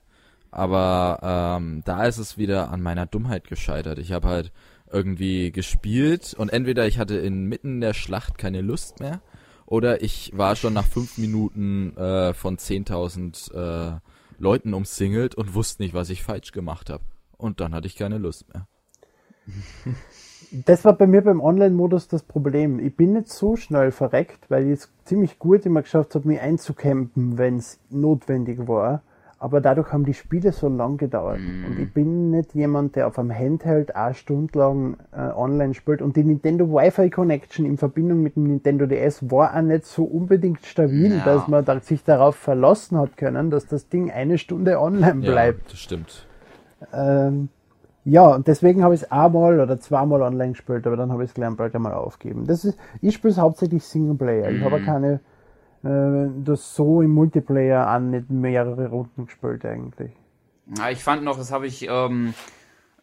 aber 0.51 1.55
ähm, 1.57 1.81
da 1.85 2.03
ist 2.03 2.17
es 2.17 2.37
wieder 2.37 2.69
an 2.69 2.81
meiner 2.81 3.05
Dummheit 3.05 3.47
gescheitert. 3.47 3.97
Ich 3.97 4.11
habe 4.11 4.27
halt 4.27 4.51
irgendwie 4.91 5.53
gespielt 5.53 6.33
und 6.33 6.49
entweder 6.49 6.85
ich 6.85 6.99
hatte 6.99 7.15
inmitten 7.15 7.79
der 7.79 7.93
Schlacht 7.93 8.37
keine 8.37 8.59
Lust 8.59 8.99
mehr 8.99 9.21
oder 9.65 10.03
ich 10.03 10.33
war 10.35 10.57
schon 10.57 10.73
nach 10.73 10.85
fünf 10.85 11.17
Minuten 11.17 11.95
äh, 11.95 12.33
von 12.33 12.57
10.000 12.57 13.53
äh, 13.53 13.99
Leuten 14.37 14.73
umsingelt 14.73 15.33
und 15.35 15.53
wusste 15.53 15.81
nicht, 15.81 15.93
was 15.93 16.09
ich 16.09 16.23
falsch 16.23 16.51
gemacht 16.51 16.89
habe 16.89 17.03
und 17.39 17.59
dann 17.59 17.73
hatte 17.73 17.87
ich 17.87 17.95
keine 17.95 18.17
Lust 18.17 18.45
mehr. 18.53 18.67
Das 20.51 20.83
war 20.83 20.93
bei 20.93 21.05
mir 21.05 21.21
beim 21.21 21.41
Online-Modus 21.41 22.07
das 22.07 22.23
Problem. 22.23 22.79
Ich 22.79 22.95
bin 22.95 23.13
nicht 23.13 23.29
so 23.29 23.55
schnell 23.55 23.91
verreckt, 23.91 24.49
weil 24.49 24.65
ich 24.65 24.79
es 24.79 24.93
ziemlich 25.05 25.37
gut 25.37 25.65
immer 25.65 25.83
geschafft 25.83 26.15
habe, 26.15 26.27
mich 26.27 26.41
einzucampen, 26.41 27.37
wenn 27.37 27.57
es 27.57 27.79
notwendig 27.89 28.67
war. 28.67 29.03
Aber 29.37 29.61
dadurch 29.61 29.93
haben 29.93 30.05
die 30.05 30.13
Spiele 30.13 30.51
so 30.51 30.67
lang 30.67 30.97
gedauert. 30.97 31.39
Mm. 31.39 31.65
Und 31.65 31.79
ich 31.79 31.93
bin 31.93 32.31
nicht 32.31 32.55
jemand, 32.55 32.97
der 32.97 33.07
auf 33.07 33.17
einem 33.17 33.33
Handheld 33.33 33.95
eine 33.95 34.13
Stunde 34.13 34.59
lang 34.59 34.97
äh, 35.13 35.29
online 35.31 35.75
spielt. 35.75 36.01
Und 36.01 36.17
die 36.17 36.25
Nintendo 36.25 36.67
Wi-Fi 36.67 37.09
Connection 37.09 37.65
in 37.65 37.77
Verbindung 37.77 38.21
mit 38.21 38.35
dem 38.35 38.43
Nintendo 38.43 38.85
DS 38.85 39.31
war 39.31 39.55
auch 39.55 39.61
nicht 39.61 39.85
so 39.85 40.03
unbedingt 40.03 40.65
stabil, 40.65 41.15
ja. 41.15 41.23
dass 41.23 41.47
man 41.47 41.63
sich 41.81 42.03
darauf 42.03 42.35
verlassen 42.35 42.97
hat 42.97 43.15
können, 43.15 43.49
dass 43.49 43.65
das 43.67 43.87
Ding 43.87 44.11
eine 44.11 44.37
Stunde 44.39 44.79
online 44.81 45.21
bleibt. 45.21 45.61
Ja, 45.61 45.69
das 45.69 45.79
stimmt. 45.79 46.27
Ähm, 46.93 47.49
ja, 48.05 48.27
und 48.27 48.47
deswegen 48.47 48.83
habe 48.83 48.95
ich 48.95 49.03
es 49.03 49.11
einmal 49.11 49.59
oder 49.59 49.79
zweimal 49.79 50.21
online 50.21 50.53
gespielt, 50.53 50.87
aber 50.87 50.97
dann 50.97 51.11
habe 51.11 51.23
ich 51.23 51.29
es 51.29 51.33
gleich 51.33 51.55
bald 51.55 51.75
einmal 51.75 51.93
aufgegeben. 51.93 52.47
Das 52.47 52.65
ist, 52.65 52.77
ich 53.01 53.15
spiele 53.15 53.31
es 53.31 53.37
hauptsächlich 53.37 53.83
Singleplayer. 53.83 54.49
Mhm. 54.49 54.57
Ich 54.57 54.63
habe 54.63 54.79
mhm. 54.79 54.85
keine, 54.85 55.19
äh, 55.83 56.29
das 56.43 56.75
so 56.75 57.01
im 57.01 57.11
Multiplayer 57.11 57.87
an 57.87 58.11
nicht 58.11 58.29
mehrere 58.29 58.89
Runden 58.89 59.25
gespielt 59.25 59.65
eigentlich. 59.65 60.11
Ja, 60.77 60.89
ich 60.89 61.03
fand 61.03 61.23
noch, 61.23 61.37
das 61.37 61.51
habe 61.51 61.67
ich, 61.67 61.87
ähm, 61.89 62.33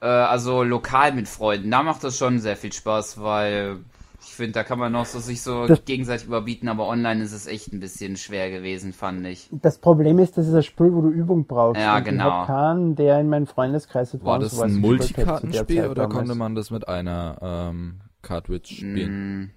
äh, 0.01 0.07
also 0.07 0.63
lokal 0.63 1.13
mit 1.13 1.29
Freunden, 1.29 1.71
da 1.71 1.83
macht 1.83 2.03
das 2.05 2.17
schon 2.17 2.39
sehr 2.39 2.57
viel 2.57 2.73
Spaß, 2.73 3.21
weil 3.21 3.79
ich 4.27 4.35
finde, 4.35 4.53
da 4.53 4.65
kann 4.65 4.81
man 4.81 4.91
noch 4.91 5.07
so 5.07 5.21
sich 5.21 5.41
so 5.41 5.67
das, 5.67 5.85
gegenseitig 5.85 6.27
überbieten, 6.27 6.69
aber 6.69 6.89
online 6.89 7.23
ist 7.23 7.33
es 7.33 7.47
echt 7.47 7.73
ein 7.73 7.79
bisschen 7.79 8.17
schwer 8.17 8.51
gewesen, 8.51 8.93
fand 8.93 9.25
ich. 9.25 9.49
Das 9.53 9.79
Problem 9.79 10.19
ist, 10.19 10.37
das 10.37 10.49
ist 10.49 10.55
ein 10.55 10.65
Spiel, 10.65 10.93
wo 10.93 11.01
du 11.01 11.11
Übung 11.11 11.47
brauchst. 11.47 11.81
Ja, 11.81 12.01
genau. 12.01 12.43
Ich 12.43 12.47
keinen, 12.49 12.97
der 12.97 13.21
in 13.21 13.29
meinem 13.29 13.47
Freundeskreis 13.47 14.19
War 14.25 14.41
das 14.41 14.61
ein 14.61 14.77
Multikartenspiel 14.77 15.87
oder 15.87 16.09
konnte 16.09 16.35
man 16.35 16.57
das 16.57 16.73
mit 16.73 16.89
einer 16.89 17.39
ähm, 17.41 18.01
Cartridge 18.23 18.75
spielen? 18.75 19.43
Mm, 19.43 19.51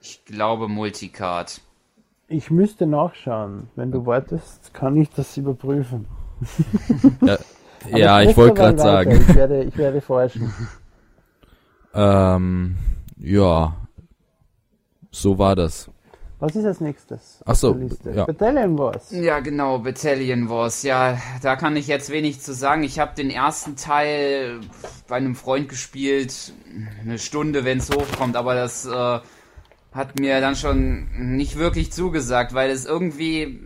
ich 0.00 0.24
glaube 0.24 0.66
Multicard. 0.66 1.60
Ich 2.26 2.50
müsste 2.50 2.86
nachschauen. 2.86 3.68
Wenn 3.76 3.92
du 3.92 4.06
wartest, 4.06 4.74
kann 4.74 4.96
ich 4.96 5.08
das 5.10 5.36
überprüfen. 5.36 6.06
ja, 7.24 7.38
ja 7.96 8.22
ich 8.22 8.36
wollte 8.36 8.54
gerade 8.54 8.78
sagen. 8.78 9.12
Ich 9.12 9.34
werde, 9.36 9.62
ich 9.62 9.76
werde 9.76 10.00
forschen. 10.00 10.52
ähm, 11.94 12.76
ja, 13.18 13.76
so 15.14 15.38
war 15.38 15.56
das. 15.56 15.88
Was 16.40 16.56
ist 16.56 16.64
als 16.64 16.80
nächstes? 16.80 17.40
Ach 17.46 17.54
so, 17.54 17.78
ja. 18.12 18.26
Battalion 18.26 18.76
Wars. 18.76 19.10
Ja, 19.12 19.40
genau, 19.40 19.78
Battalion 19.78 20.48
Wars. 20.50 20.82
Ja, 20.82 21.18
da 21.40 21.56
kann 21.56 21.76
ich 21.76 21.86
jetzt 21.86 22.10
wenig 22.10 22.40
zu 22.40 22.52
sagen. 22.52 22.82
Ich 22.82 22.98
habe 22.98 23.14
den 23.14 23.30
ersten 23.30 23.76
Teil 23.76 24.60
bei 25.06 25.16
einem 25.16 25.36
Freund 25.36 25.68
gespielt, 25.68 26.52
eine 27.00 27.18
Stunde, 27.18 27.64
wenn 27.64 27.78
es 27.78 27.90
hochkommt, 27.90 28.36
aber 28.36 28.54
das 28.54 28.84
äh, 28.84 29.20
hat 29.92 30.18
mir 30.18 30.40
dann 30.40 30.56
schon 30.56 31.36
nicht 31.36 31.56
wirklich 31.56 31.92
zugesagt, 31.92 32.52
weil 32.52 32.70
es 32.70 32.84
irgendwie, 32.84 33.60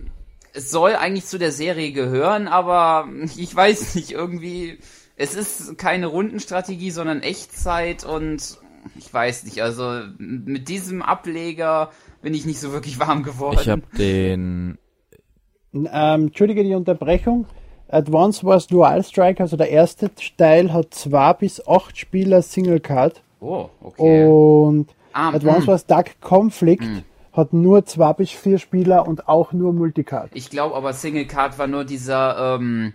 es 0.53 0.71
soll 0.71 0.95
eigentlich 0.95 1.25
zu 1.25 1.39
der 1.39 1.53
Serie 1.53 1.93
gehören, 1.93 2.47
aber 2.47 3.09
ich 3.37 3.57
weiß 3.57 3.95
nicht, 3.95 4.13
irgendwie, 4.13 4.79
es 5.17 5.35
ist 5.35 5.79
keine 5.79 6.07
Rundenstrategie, 6.07 6.91
sondern 6.91 7.23
Echtzeit 7.23 8.05
und 8.05 8.59
ich 8.97 9.13
weiß 9.13 9.45
nicht, 9.45 9.63
also 9.63 10.03
mit 10.19 10.69
diesem 10.69 11.03
Ableger 11.03 11.91
bin 12.23 12.35
ich 12.35 12.47
nicht 12.47 12.61
so 12.61 12.73
wirklich 12.73 12.99
warm 12.99 13.23
geworden. 13.23 13.59
Ich 13.61 13.69
habe 13.69 13.83
den. 13.97 14.79
Ähm, 15.75 16.23
Entschuldige 16.23 16.65
die 16.65 16.75
Unterbrechung. 16.75 17.47
Advance 17.89 18.45
Wars 18.45 18.67
Dual 18.67 19.03
Strike, 19.03 19.43
also 19.43 19.57
der 19.57 19.71
erste 19.71 20.11
Teil, 20.37 20.73
hat 20.73 20.93
zwei 20.93 21.33
bis 21.33 21.67
acht 21.67 21.97
Spieler 21.97 22.43
Single 22.43 22.81
Card. 22.81 23.23
Oh, 23.41 23.71
okay. 23.81 24.27
Und 24.27 24.89
ah, 25.13 25.31
Advance 25.31 25.65
mm. 25.65 25.69
Wars 25.69 25.87
Dark 25.87 26.21
Conflict 26.21 26.83
mm. 26.83 26.99
hat 27.33 27.53
nur 27.53 27.87
zwei 27.87 28.13
bis 28.13 28.31
vier 28.31 28.59
Spieler 28.59 29.07
und 29.07 29.29
auch 29.29 29.53
nur 29.53 29.73
Multicard. 29.73 30.31
Ich 30.35 30.51
glaube 30.51 30.75
aber 30.75 30.93
Single 30.93 31.27
Card 31.27 31.59
war 31.59 31.67
nur 31.67 31.85
dieser 31.85 32.57
ähm, 32.57 32.93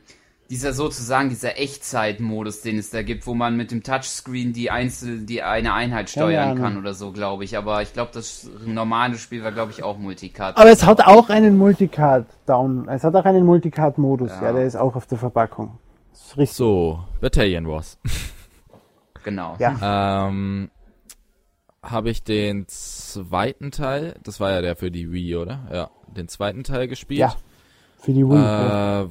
dieser 0.49 0.73
sozusagen 0.73 1.29
dieser 1.29 1.57
Echtzeitmodus, 1.57 2.61
den 2.61 2.77
es 2.77 2.89
da 2.89 3.01
gibt, 3.01 3.25
wo 3.25 3.33
man 3.33 3.55
mit 3.55 3.71
dem 3.71 3.81
Touchscreen 3.81 4.53
die 4.53 4.69
einzel 4.69 5.25
die 5.25 5.41
eine 5.41 5.73
Einheit 5.73 6.09
steuern 6.09 6.57
kann 6.59 6.77
oder 6.77 6.93
so, 6.93 7.11
glaube 7.11 7.43
ich. 7.43 7.57
Aber 7.57 7.81
ich 7.81 7.93
glaube, 7.93 8.11
das 8.13 8.49
normale 8.65 9.17
Spiel 9.17 9.43
war, 9.43 9.51
glaube 9.51 9.71
ich, 9.71 9.83
auch 9.83 9.97
Multicard. 9.97 10.57
Aber 10.57 10.69
es 10.69 10.85
hat 10.85 11.01
auch 11.01 11.29
einen 11.29 11.57
Multicard 11.57 12.27
Down. 12.45 12.87
Es 12.89 13.03
hat 13.03 13.15
auch 13.15 13.25
einen 13.25 13.45
Multicard 13.45 13.97
Modus. 13.97 14.31
Ja. 14.31 14.47
ja, 14.47 14.53
der 14.53 14.65
ist 14.65 14.75
auch 14.75 14.95
auf 14.95 15.07
der 15.07 15.17
Verpackung. 15.17 15.77
So, 16.11 16.99
Battalion 17.21 17.67
Wars. 17.67 17.97
genau. 19.23 19.55
Ja. 19.59 20.27
Ähm, 20.27 20.69
habe 21.81 22.09
ich 22.09 22.23
den 22.23 22.65
zweiten 22.67 23.71
Teil, 23.71 24.15
das 24.23 24.39
war 24.39 24.51
ja 24.51 24.61
der 24.61 24.75
für 24.75 24.91
die 24.91 25.11
Wii, 25.11 25.35
oder? 25.35 25.67
Ja, 25.71 25.89
den 26.07 26.27
zweiten 26.27 26.63
Teil 26.63 26.87
gespielt. 26.87 27.19
Ja. 27.19 27.35
Für 27.97 28.13
die 28.13 28.25
Wii. 28.25 28.35
Äh, 28.35 28.39
ja 28.39 29.09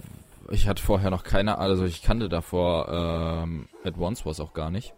ich 0.52 0.68
hatte 0.68 0.82
vorher 0.82 1.11
noch 1.11 1.25
keine, 1.25 1.59
also 1.59 1.85
ich 1.85 2.02
kannte 2.02 2.28
davor 2.28 2.88
ähm, 2.88 3.68
Advance 3.85 4.25
Wars 4.25 4.40
auch 4.40 4.52
gar 4.52 4.71
nicht. 4.71 4.94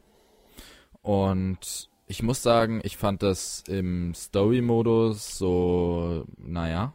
und 1.03 1.89
ich 2.07 2.23
muss 2.23 2.43
sagen, 2.43 2.81
ich 2.85 2.99
fand 2.99 3.23
das 3.23 3.65
im 3.67 4.15
Story-Modus 4.15 5.39
so, 5.39 6.27
naja, 6.37 6.93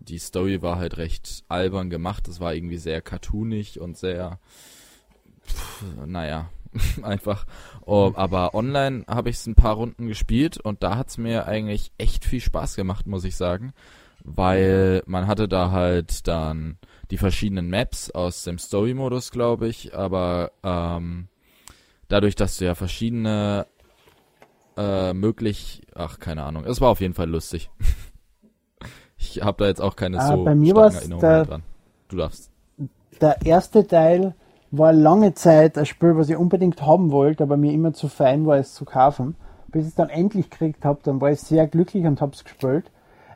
die 0.00 0.18
Story 0.18 0.62
war 0.62 0.78
halt 0.78 0.96
recht 0.96 1.44
albern 1.48 1.90
gemacht. 1.90 2.26
Es 2.26 2.40
war 2.40 2.54
irgendwie 2.54 2.78
sehr 2.78 3.00
cartoonig 3.02 3.78
und 3.78 3.96
sehr, 3.96 4.40
pff, 5.46 5.84
naja, 6.06 6.50
einfach. 7.02 7.46
Oh, 7.86 8.12
aber 8.16 8.54
online 8.54 9.04
habe 9.06 9.30
ich 9.30 9.36
es 9.36 9.46
ein 9.46 9.54
paar 9.54 9.74
Runden 9.74 10.08
gespielt 10.08 10.58
und 10.58 10.82
da 10.82 10.96
hat 10.96 11.08
es 11.10 11.18
mir 11.18 11.46
eigentlich 11.46 11.92
echt 11.98 12.24
viel 12.24 12.40
Spaß 12.40 12.74
gemacht, 12.74 13.06
muss 13.06 13.24
ich 13.24 13.36
sagen. 13.36 13.72
Weil 14.24 15.02
man 15.06 15.26
hatte 15.26 15.48
da 15.48 15.70
halt 15.70 16.26
dann 16.28 16.78
die 17.12 17.18
verschiedenen 17.18 17.68
Maps 17.68 18.10
aus 18.10 18.42
dem 18.42 18.56
Story-Modus, 18.56 19.32
glaube 19.32 19.68
ich, 19.68 19.94
aber 19.94 20.50
ähm, 20.62 21.28
dadurch, 22.08 22.36
dass 22.36 22.56
du 22.56 22.64
ja 22.64 22.74
verschiedene 22.74 23.66
äh, 24.78 25.12
möglich, 25.12 25.82
ach 25.94 26.20
keine 26.20 26.42
Ahnung, 26.42 26.64
es 26.64 26.80
war 26.80 26.88
auf 26.88 27.02
jeden 27.02 27.12
Fall 27.12 27.28
lustig. 27.28 27.68
ich 29.18 29.42
habe 29.42 29.62
da 29.62 29.68
jetzt 29.68 29.82
auch 29.82 29.94
keine 29.94 30.20
ah, 30.20 30.28
so 30.28 30.42
bei 30.42 30.54
mir 30.54 30.74
Erinnerungen 30.74 31.20
der, 31.20 31.44
dran. 31.44 31.62
Du 32.08 32.16
darfst. 32.16 32.50
Der 33.20 33.44
erste 33.44 33.86
Teil 33.86 34.34
war 34.70 34.94
lange 34.94 35.34
Zeit 35.34 35.76
ein 35.76 35.84
Spiel, 35.84 36.16
was 36.16 36.30
ich 36.30 36.36
unbedingt 36.38 36.80
haben 36.80 37.10
wollte, 37.10 37.42
aber 37.42 37.58
mir 37.58 37.74
immer 37.74 37.92
zu 37.92 38.08
fein 38.08 38.46
war, 38.46 38.56
es 38.56 38.72
zu 38.72 38.86
kaufen. 38.86 39.36
Bis 39.66 39.82
ich 39.82 39.88
es 39.90 39.94
dann 39.96 40.08
endlich 40.08 40.48
gekriegt 40.48 40.86
habe, 40.86 41.00
dann 41.02 41.20
war 41.20 41.30
ich 41.30 41.40
sehr 41.40 41.66
glücklich 41.66 42.06
und 42.06 42.22
habe 42.22 42.32
es 42.32 42.42
gespielt 42.42 42.90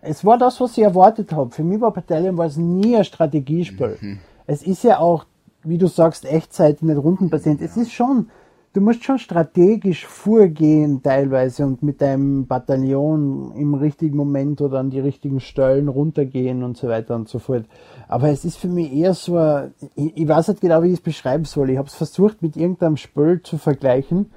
es 0.07 0.25
war 0.25 0.39
das, 0.39 0.61
was 0.61 0.77
ich 0.79 0.85
erwartet 0.85 1.33
habe. 1.33 1.51
Für 1.51 1.65
mich 1.65 1.81
war 1.81 1.93
Battalion 1.93 2.37
war 2.37 2.47
es 2.47 2.57
nie 2.57 2.97
ein 2.97 3.05
Strategiespiel. 3.05 3.99
Mhm. 4.01 4.19
Es 4.47 4.63
ist 4.63 4.85
ja 4.85 4.99
auch, 4.99 5.27
wie 5.63 5.79
du 5.79 5.89
sagst, 5.89 6.25
Echtzeit, 6.25 6.83
nicht 6.83 6.97
rundenbasierend. 6.97 7.61
Ja. 7.61 7.67
Es 7.67 7.77
ist 7.77 7.93
schon, 7.93 8.31
du 8.73 8.81
musst 8.81 9.05
schon 9.05 9.19
strategisch 9.19 10.07
vorgehen 10.07 11.03
teilweise 11.03 11.67
und 11.67 11.83
mit 11.83 12.01
deinem 12.01 12.47
Bataillon 12.47 13.53
im 13.57 13.75
richtigen 13.75 14.17
Moment 14.17 14.61
oder 14.61 14.79
an 14.79 14.91
die 14.91 15.01
richtigen 15.01 15.41
Stellen 15.41 15.89
runtergehen 15.89 16.63
und 16.63 16.77
so 16.77 16.89
weiter 16.89 17.17
und 17.17 17.29
so 17.29 17.39
fort. 17.39 17.65
Aber 18.09 18.29
es 18.29 18.45
ist 18.45 18.57
für 18.57 18.69
mich 18.69 18.93
eher 18.93 19.15
so, 19.15 19.37
ein, 19.37 19.75
ich, 19.97 20.17
ich 20.17 20.29
weiß 20.29 20.49
nicht 20.49 20.61
genau, 20.61 20.83
wie 20.83 20.89
ich 20.89 20.95
es 20.95 21.01
beschreiben 21.01 21.45
soll. 21.45 21.71
Ich 21.71 21.79
habe 21.79 21.89
es 21.89 21.95
versucht 21.95 22.43
mit 22.43 22.57
irgendeinem 22.57 22.97
Spiel 22.97 23.41
zu 23.43 23.59
vergleichen. 23.59 24.31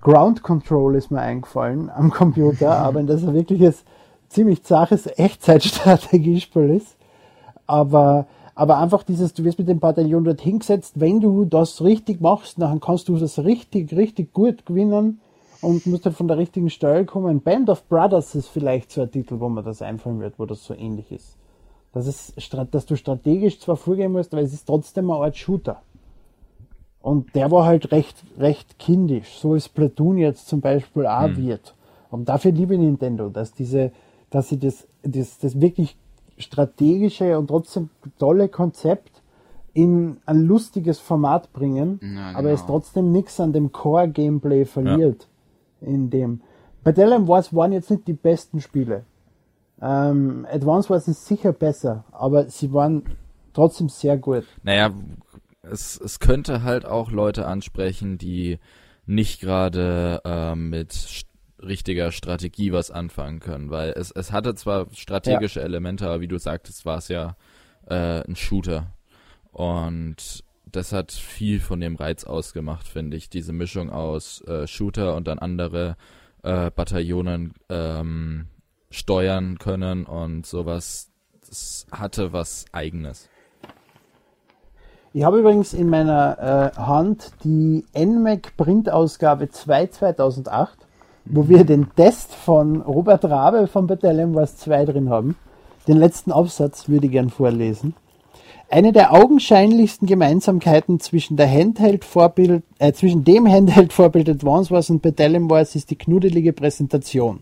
Ground 0.00 0.42
Control 0.44 0.94
ist 0.94 1.10
mir 1.10 1.20
eingefallen 1.20 1.90
am 1.90 2.10
Computer, 2.10 2.70
aber 2.78 3.02
das 3.02 3.22
ist 3.22 3.32
wirklich 3.32 3.60
ist 3.62 3.84
ziemlich 4.28 4.62
zaches 4.62 5.06
Echtzeitstrategiespiel 5.06 6.70
ist. 6.70 6.96
Aber, 7.66 8.26
aber 8.54 8.78
einfach 8.78 9.02
dieses, 9.02 9.34
du 9.34 9.44
wirst 9.44 9.58
mit 9.58 9.68
dem 9.68 9.80
Bataillon 9.80 10.24
dort 10.24 10.40
hingesetzt, 10.40 11.00
wenn 11.00 11.20
du 11.20 11.44
das 11.44 11.82
richtig 11.82 12.20
machst, 12.20 12.60
dann 12.60 12.80
kannst 12.80 13.08
du 13.08 13.16
das 13.16 13.38
richtig, 13.38 13.94
richtig 13.96 14.32
gut 14.32 14.66
gewinnen 14.66 15.20
und 15.60 15.86
musst 15.86 16.04
halt 16.04 16.16
von 16.16 16.28
der 16.28 16.38
richtigen 16.38 16.70
Stelle 16.70 17.04
kommen. 17.04 17.40
Band 17.40 17.68
of 17.70 17.88
Brothers 17.88 18.34
ist 18.34 18.48
vielleicht 18.48 18.92
so 18.92 19.02
ein 19.02 19.10
Titel, 19.10 19.40
wo 19.40 19.48
man 19.48 19.64
das 19.64 19.82
einfallen 19.82 20.20
wird, 20.20 20.38
wo 20.38 20.46
das 20.46 20.64
so 20.64 20.74
ähnlich 20.74 21.10
ist. 21.10 21.36
Das 21.92 22.06
ist, 22.06 22.34
dass 22.72 22.86
du 22.86 22.96
strategisch 22.96 23.58
zwar 23.58 23.76
vorgehen 23.76 24.12
musst, 24.12 24.32
aber 24.34 24.42
es 24.42 24.52
ist 24.52 24.66
trotzdem 24.66 25.10
eine 25.10 25.24
Art 25.24 25.36
Shooter. 25.36 25.80
Und 27.00 27.34
der 27.34 27.50
war 27.50 27.64
halt 27.64 27.92
recht, 27.92 28.16
recht 28.38 28.78
kindisch, 28.78 29.38
so 29.38 29.54
ist 29.54 29.70
Platoon 29.70 30.18
jetzt 30.18 30.48
zum 30.48 30.60
Beispiel 30.60 31.06
auch 31.06 31.28
hm. 31.28 31.36
wird. 31.36 31.74
Und 32.10 32.28
dafür 32.28 32.52
liebe 32.52 32.76
Nintendo, 32.76 33.28
dass 33.28 33.52
diese, 33.52 33.92
dass 34.36 34.50
sie 34.50 34.58
das, 34.58 34.86
das, 35.02 35.38
das 35.38 35.62
wirklich 35.62 35.96
strategische 36.36 37.38
und 37.38 37.46
trotzdem 37.46 37.88
tolle 38.18 38.50
Konzept 38.50 39.22
in 39.72 40.18
ein 40.26 40.42
lustiges 40.42 40.98
Format 40.98 41.54
bringen, 41.54 41.98
ja, 42.02 42.08
genau. 42.08 42.38
aber 42.38 42.50
es 42.50 42.66
trotzdem 42.66 43.12
nichts 43.12 43.40
an 43.40 43.54
dem 43.54 43.72
Core-Gameplay 43.72 44.66
verliert. 44.66 45.26
Ja. 45.80 45.88
In 45.88 46.10
dem. 46.10 46.42
Bei 46.84 46.92
Dell 46.92 47.26
Wars 47.26 47.54
waren 47.54 47.72
jetzt 47.72 47.90
nicht 47.90 48.06
die 48.06 48.12
besten 48.12 48.60
Spiele. 48.60 49.06
Ähm, 49.80 50.46
Advance 50.50 50.90
Wars 50.90 51.08
ist 51.08 51.24
sicher 51.24 51.54
besser, 51.54 52.04
aber 52.12 52.50
sie 52.50 52.74
waren 52.74 53.04
trotzdem 53.54 53.88
sehr 53.88 54.18
gut. 54.18 54.44
Naja, 54.62 54.90
es, 55.62 55.98
es 55.98 56.20
könnte 56.20 56.62
halt 56.62 56.84
auch 56.84 57.10
Leute 57.10 57.46
ansprechen, 57.46 58.18
die 58.18 58.58
nicht 59.06 59.40
gerade 59.40 60.20
äh, 60.26 60.54
mit 60.54 60.92
richtiger 61.62 62.12
Strategie 62.12 62.72
was 62.72 62.90
anfangen 62.90 63.40
können, 63.40 63.70
weil 63.70 63.90
es, 63.90 64.10
es 64.10 64.32
hatte 64.32 64.54
zwar 64.54 64.86
strategische 64.92 65.60
ja. 65.60 65.66
Elemente, 65.66 66.06
aber 66.06 66.20
wie 66.20 66.28
du 66.28 66.38
sagtest, 66.38 66.84
war 66.84 66.98
es 66.98 67.08
ja 67.08 67.36
äh, 67.86 68.22
ein 68.26 68.36
Shooter. 68.36 68.92
Und 69.52 70.44
das 70.70 70.92
hat 70.92 71.12
viel 71.12 71.60
von 71.60 71.80
dem 71.80 71.96
Reiz 71.96 72.24
ausgemacht, 72.24 72.86
finde 72.86 73.16
ich. 73.16 73.30
Diese 73.30 73.52
Mischung 73.52 73.90
aus 73.90 74.42
äh, 74.42 74.66
Shooter 74.66 75.14
und 75.14 75.26
dann 75.26 75.38
andere 75.38 75.96
äh, 76.42 76.70
Bataillonen 76.70 77.54
ähm, 77.68 78.48
steuern 78.90 79.58
können 79.58 80.04
und 80.04 80.46
sowas. 80.46 81.10
Das 81.48 81.86
hatte 81.92 82.32
was 82.32 82.66
Eigenes. 82.72 83.28
Ich 85.12 85.24
habe 85.24 85.38
übrigens 85.38 85.72
in 85.72 85.88
meiner 85.88 86.72
äh, 86.76 86.78
Hand 86.78 87.32
die 87.42 87.86
NMAC 87.96 88.54
Printausgabe 88.56 89.48
2 89.48 89.86
2008 89.86 90.85
wo 91.26 91.48
wir 91.48 91.64
den 91.64 91.88
Test 91.94 92.34
von 92.34 92.80
Robert 92.82 93.24
Rabe 93.24 93.66
von 93.66 93.86
Battalion 93.86 94.34
Wars 94.34 94.56
2 94.56 94.84
drin 94.86 95.10
haben. 95.10 95.36
Den 95.88 95.98
letzten 95.98 96.32
Aufsatz 96.32 96.88
würde 96.88 97.06
ich 97.06 97.12
gern 97.12 97.30
vorlesen. 97.30 97.94
Eine 98.68 98.92
der 98.92 99.12
augenscheinlichsten 99.12 100.08
Gemeinsamkeiten 100.08 100.98
zwischen 100.98 101.36
der 101.36 101.48
Handheld-Vorbild, 101.48 102.64
äh, 102.80 102.92
zwischen 102.92 103.22
dem 103.22 103.46
Handheld-Vorbild 103.46 104.28
Advance 104.28 104.72
Wars 104.72 104.90
und 104.90 105.02
Battalion 105.02 105.48
Wars 105.48 105.76
ist 105.76 105.90
die 105.90 105.96
knuddelige 105.96 106.52
Präsentation. 106.52 107.40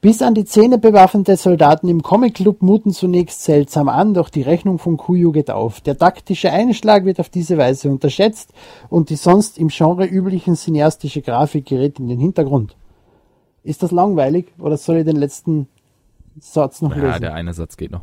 Bis 0.00 0.22
an 0.22 0.34
die 0.34 0.44
Zähne 0.44 0.78
bewaffnete 0.78 1.36
Soldaten 1.36 1.88
im 1.88 2.02
Comic 2.02 2.34
Club 2.34 2.62
muten 2.62 2.92
zunächst 2.92 3.42
seltsam 3.42 3.88
an, 3.88 4.14
doch 4.14 4.28
die 4.28 4.42
Rechnung 4.42 4.78
von 4.78 4.96
Kuyu 4.96 5.32
geht 5.32 5.50
auf. 5.50 5.80
Der 5.80 5.98
taktische 5.98 6.52
Einschlag 6.52 7.04
wird 7.04 7.18
auf 7.18 7.28
diese 7.28 7.58
Weise 7.58 7.90
unterschätzt 7.90 8.52
und 8.88 9.10
die 9.10 9.16
sonst 9.16 9.58
im 9.58 9.68
Genre 9.68 10.06
üblichen 10.06 10.54
cineastische 10.54 11.20
Grafik 11.20 11.66
gerät 11.66 11.98
in 11.98 12.08
den 12.08 12.20
Hintergrund. 12.20 12.76
Ist 13.62 13.82
das 13.82 13.90
langweilig 13.90 14.52
oder 14.58 14.76
soll 14.76 14.98
ich 14.98 15.04
den 15.04 15.16
letzten 15.16 15.68
Satz 16.38 16.80
noch 16.82 16.90
ja, 16.90 16.96
lesen? 16.96 17.12
Ja, 17.12 17.18
der 17.18 17.34
eine 17.34 17.52
Satz 17.52 17.76
geht 17.76 17.90
noch. 17.90 18.02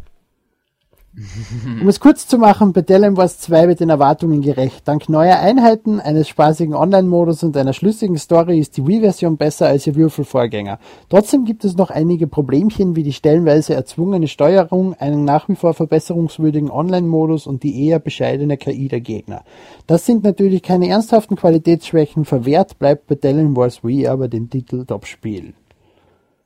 Um 1.82 1.88
es 1.88 1.99
kurz 1.99 2.27
zu 2.27 2.38
machen, 2.38 2.73
Battalion 2.73 3.17
Wars 3.17 3.39
2 3.39 3.67
wird 3.67 3.80
den 3.80 3.89
Erwartungen 3.89 4.41
gerecht. 4.41 4.88
Dank 4.88 5.10
neuer 5.10 5.39
Einheiten, 5.39 5.99
eines 5.99 6.27
spaßigen 6.27 6.75
Online-Modus 6.75 7.43
und 7.43 7.58
einer 7.58 7.73
schlüssigen 7.73 8.17
Story 8.17 8.60
ist 8.60 8.77
die 8.77 8.86
Wii-Version 8.86 9.38
besser 9.38 9.67
als 9.67 9.88
ihr 9.88 9.95
Würfelvorgänger. 9.95 10.80
Trotzdem 11.10 11.45
gibt 11.45 11.65
es 11.65 11.75
noch 11.75 11.89
einige 11.89 12.27
Problemchen 12.27 12.95
wie 12.95 13.01
die 13.01 13.13
stellenweise 13.13 13.73
erzwungene 13.73 14.27
Steuerung, 14.27 14.93
einen 14.93 15.25
nach 15.25 15.49
wie 15.49 15.56
vor 15.56 15.73
verbesserungswürdigen 15.73 16.69
Online-Modus 16.69 17.47
und 17.47 17.63
die 17.63 17.88
eher 17.88 17.99
bescheidene 17.99 18.58
KI 18.58 18.88
der 18.88 19.01
Gegner. 19.01 19.43
Das 19.88 20.06
sind 20.06 20.23
natürlich 20.23 20.62
keine 20.62 20.88
ernsthaften 20.88 21.36
Qualitätsschwächen, 21.36 22.25
verwehrt 22.25 22.77
bleibt 22.77 23.08
Battalion 23.08 23.56
Wars 23.56 23.84
Wii 23.84 24.08
aber 24.08 24.27
den 24.27 24.49
Titel 24.51 24.86
Top-Spiel. 24.86 25.53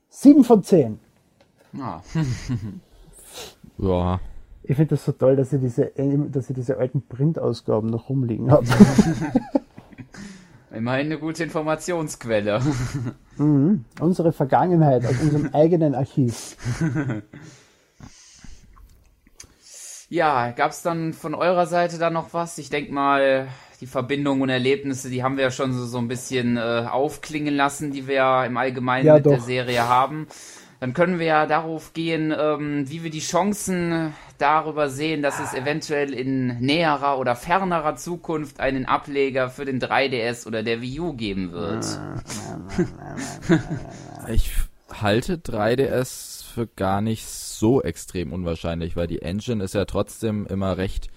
7 0.10 0.44
von 0.46 0.64
10. 0.64 1.00
Ah. 1.78 2.02
ja. 3.78 4.20
Ich 4.64 4.76
finde 4.76 4.96
das 4.96 5.06
so 5.06 5.12
toll, 5.12 5.36
dass 5.36 5.54
ich 5.54 5.60
diese, 5.60 5.92
dass 6.32 6.50
ich 6.50 6.56
diese 6.56 6.78
alten 6.78 7.02
Printausgaben 7.02 7.90
noch 7.90 8.10
rumliegen 8.10 8.52
habe. 8.52 8.66
Immerhin 10.72 11.08
eine 11.08 11.20
gute 11.20 11.44
Informationsquelle. 11.44 12.62
Mhm. 13.38 13.86
Unsere 14.00 14.34
Vergangenheit 14.34 15.06
aus 15.06 15.20
unserem 15.20 15.50
eigenen 15.54 15.96
Archiv. 15.96 16.58
Ja, 20.10 20.52
gab 20.52 20.72
es 20.72 20.82
dann 20.82 21.14
von 21.14 21.34
eurer 21.34 21.66
Seite 21.68 21.98
da 21.98 22.10
noch 22.10 22.34
was? 22.34 22.58
Ich 22.58 22.70
denke 22.70 22.92
mal, 22.92 23.48
die 23.80 23.88
Verbindungen 23.88 24.42
und 24.42 24.50
Erlebnisse, 24.50 25.10
die 25.10 25.24
haben 25.24 25.38
wir 25.38 25.46
ja 25.46 25.52
schon 25.52 25.72
so, 25.72 25.86
so 25.86 26.00
ein 26.00 26.10
bisschen 26.10 26.58
äh, 26.58 26.86
aufklingen 26.92 27.56
lassen, 27.56 27.92
die 27.92 28.08
wir 28.08 28.16
ja 28.16 28.46
im 28.46 28.58
Allgemeinen 28.58 29.06
ja, 29.06 29.14
mit 29.14 29.26
doch. 29.26 29.32
der 29.32 29.40
Serie 29.40 29.88
haben. 29.88 30.28
Dann 30.82 30.96
können 30.96 31.20
wir 31.20 31.28
ja 31.28 31.46
darauf 31.46 31.94
gehen, 31.94 32.34
ähm, 32.36 32.90
wie 32.90 33.04
wir 33.04 33.12
die 33.12 33.20
Chancen 33.20 34.16
darüber 34.40 34.90
sehen, 34.90 35.22
dass 35.22 35.40
es 35.40 35.54
eventuell 35.54 36.12
in 36.12 36.60
näherer 36.60 37.20
oder 37.20 37.36
fernerer 37.36 37.98
Zukunft 37.98 38.60
einen 38.60 38.88
Ableger 38.88 39.52
für 39.52 39.64
den 39.64 39.80
3DS 39.80 40.48
oder 40.48 40.64
der 40.64 40.82
Wii 40.82 41.00
U 41.00 41.14
geben 41.14 41.52
wird. 41.52 41.86
ich 44.34 44.54
halte 44.90 45.36
3DS 45.36 46.46
für 46.52 46.66
gar 46.66 47.02
nicht 47.02 47.28
so 47.28 47.84
extrem 47.84 48.34
unwahrscheinlich, 48.34 48.96
weil 48.96 49.06
die 49.06 49.22
Engine 49.22 49.64
ist 49.64 49.76
ja 49.76 49.86
trotzdem 49.86 50.48
immer 50.48 50.78
recht 50.78 51.10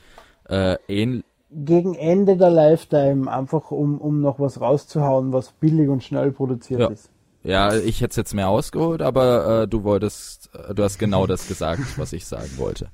äh, 0.47 0.77
ähnlich 0.89 1.25
gegen 1.57 1.95
Ende 1.95 2.37
der 2.37 2.51
Lifetime, 2.51 3.33
einfach 3.33 3.71
um, 3.71 3.99
um 3.99 4.21
noch 4.21 4.41
was 4.41 4.61
rauszuhauen, 4.61 5.33
was 5.33 5.53
billig 5.53 5.89
und 5.89 6.03
schnell 6.03 6.33
produziert 6.33 6.81
ja. 6.81 6.89
ist. 6.89 7.14
Ja, 7.45 7.75
ich 7.75 8.01
hätte 8.01 8.11
es 8.11 8.17
jetzt 8.17 8.35
mehr 8.35 8.49
ausgeholt, 8.49 9.03
aber 9.03 9.63
äh, 9.63 9.69
du 9.69 9.85
wolltest, 9.85 10.51
äh, 10.55 10.75
du 10.75 10.83
hast 10.83 10.99
genau 10.99 11.27
das 11.27 11.47
gesagt, 11.47 11.99
was 11.99 12.13
ich 12.13 12.27
sagen 12.27 12.51
wollte 12.57 12.89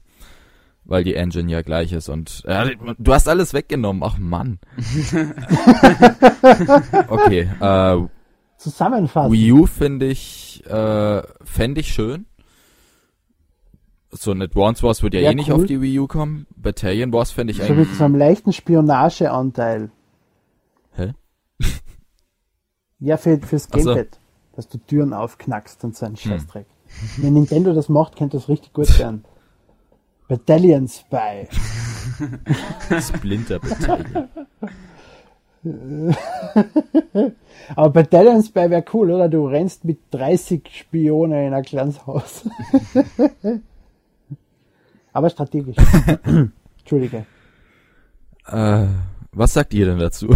weil 0.84 1.04
die 1.04 1.14
Engine 1.14 1.50
ja 1.50 1.62
gleich 1.62 1.92
ist 1.92 2.08
und 2.08 2.42
äh, 2.46 2.76
du 2.98 3.12
hast 3.12 3.28
alles 3.28 3.54
weggenommen. 3.54 4.02
Ach 4.04 4.18
Mann. 4.18 4.58
okay, 7.08 7.48
äh, 7.60 7.96
zusammenfassen. 8.56 9.32
Wii 9.32 9.52
U 9.52 9.66
finde 9.66 10.06
ich, 10.06 10.64
äh, 10.66 11.22
fände 11.42 11.80
ich 11.80 11.92
schön. 11.92 12.26
So 14.10 14.32
ein 14.32 14.42
Advance 14.42 14.82
Wars 14.82 15.04
wird 15.04 15.14
ja, 15.14 15.20
ja 15.20 15.30
eh 15.30 15.34
nicht 15.34 15.52
auf 15.52 15.64
die 15.64 15.80
Wii 15.80 16.00
U 16.00 16.08
kommen. 16.08 16.46
Battalion 16.56 17.12
Wars 17.12 17.30
fände 17.30 17.52
ich 17.52 17.58
so 17.58 17.64
eigentlich. 17.64 17.90
Mit 17.90 17.96
so 17.96 18.04
einem 18.04 18.16
leichten 18.16 18.52
Spionageanteil. 18.52 19.92
Hä? 20.92 21.14
ja, 22.98 23.16
für, 23.16 23.38
fürs 23.38 23.68
Gamepad. 23.68 24.14
So. 24.14 24.19
Dass 24.60 24.68
du 24.68 24.76
Türen 24.76 25.14
aufknackst 25.14 25.82
und 25.84 25.96
so 25.96 26.04
einen 26.04 26.16
hm. 26.16 26.32
Scheißdreck. 26.32 26.66
Hm. 27.16 27.24
Wenn 27.24 27.32
Nintendo 27.32 27.72
das 27.72 27.88
macht, 27.88 28.16
könnte 28.16 28.36
das 28.36 28.50
richtig 28.50 28.74
gut 28.74 28.98
werden. 28.98 29.24
Battalion 30.28 30.86
Spy. 30.86 31.48
Splinter 33.00 33.58
Battalion. 33.58 34.28
Aber 37.74 37.88
Battalion 37.88 38.42
Spy 38.42 38.68
wäre 38.68 38.84
cool, 38.92 39.12
oder? 39.12 39.30
Du 39.30 39.46
rennst 39.46 39.86
mit 39.86 39.98
30 40.10 40.68
Spionen 40.70 41.46
in 41.46 41.54
ein 41.54 41.62
kleines 41.62 42.06
Haus. 42.06 42.44
Aber 45.14 45.30
strategisch. 45.30 45.76
Entschuldige. 46.80 47.24
Äh, 48.46 48.88
was 49.32 49.54
sagt 49.54 49.72
ihr 49.72 49.86
denn 49.86 49.98
dazu? 49.98 50.28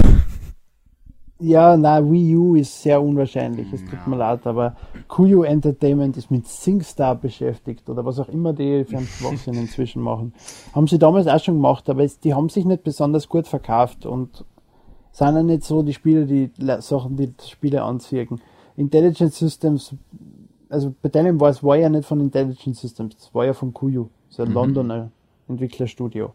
Ja, 1.41 1.77
na, 1.77 2.01
Wii 2.01 2.37
U 2.37 2.55
ist 2.55 2.81
sehr 2.81 3.03
unwahrscheinlich, 3.03 3.73
es 3.73 3.85
tut 3.85 4.07
mir 4.07 4.17
leid, 4.17 4.47
aber 4.47 4.77
QU 5.09 5.43
Entertainment 5.43 6.17
ist 6.17 6.31
mit 6.31 6.47
SingStar 6.47 7.17
beschäftigt 7.17 7.91
oder 7.91 8.05
was 8.05 8.21
auch 8.21 8.29
immer 8.29 8.53
die 8.53 8.87
Schwachsinn 8.87 9.55
inzwischen 9.55 10.01
machen. 10.01 10.33
Haben 10.73 10.87
sie 10.87 10.99
damals 10.99 11.27
auch 11.27 11.41
schon 11.41 11.55
gemacht, 11.55 11.91
aber 11.91 12.05
es, 12.05 12.21
die 12.21 12.35
haben 12.35 12.49
sich 12.51 12.65
nicht 12.65 12.85
besonders 12.85 13.29
gut 13.29 13.49
verkauft 13.49 14.07
und 14.07 14.45
sind 15.11 15.35
ja 15.35 15.43
nicht 15.43 15.65
so 15.65 15.83
die 15.83 15.93
Spiele, 15.93 16.25
die 16.25 16.51
Sachen, 16.79 17.17
die 17.17 17.33
Spiele 17.45 17.83
anziehen. 17.83 18.41
Intelligent 18.77 19.35
Systems, 19.35 19.93
also 20.69 20.95
Battalion 21.03 21.41
Wars 21.41 21.65
war 21.65 21.77
ja 21.77 21.89
nicht 21.89 22.07
von 22.07 22.21
Intelligent 22.21 22.77
Systems, 22.77 23.17
das 23.17 23.35
war 23.35 23.45
ja 23.45 23.55
von 23.55 23.75
QU, 23.75 24.07
so 24.29 24.43
ein 24.45 24.51
mhm. 24.51 24.55
Londoner 24.55 25.11
Entwicklerstudio 25.49 26.33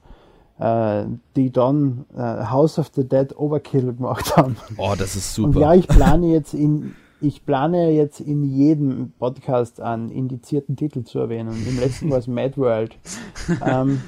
die 0.60 1.52
dann 1.52 2.06
äh, 2.14 2.20
House 2.20 2.80
of 2.80 2.92
the 2.94 3.08
Dead 3.08 3.34
Overkill 3.38 3.94
gemacht 3.94 4.36
haben. 4.36 4.58
Oh, 4.76 4.94
das 4.98 5.16
ist 5.16 5.34
super. 5.34 5.56
Und 5.56 5.62
ja, 5.62 5.74
ich 5.74 5.88
plane 5.88 6.28
jetzt 6.28 6.54
in 6.54 6.96
ich 7.22 7.46
plane 7.46 7.92
jetzt 7.92 8.22
in 8.22 8.44
jedem 8.44 9.12
Podcast 9.20 9.82
einen 9.82 10.10
indizierten 10.10 10.76
Titel 10.76 11.04
zu 11.04 11.20
erwähnen. 11.20 11.66
Im 11.68 11.80
letzten 11.80 12.10
war 12.10 12.18
es 12.18 12.28
Mad 12.28 12.58
World. 12.58 12.98
ähm, 13.66 14.02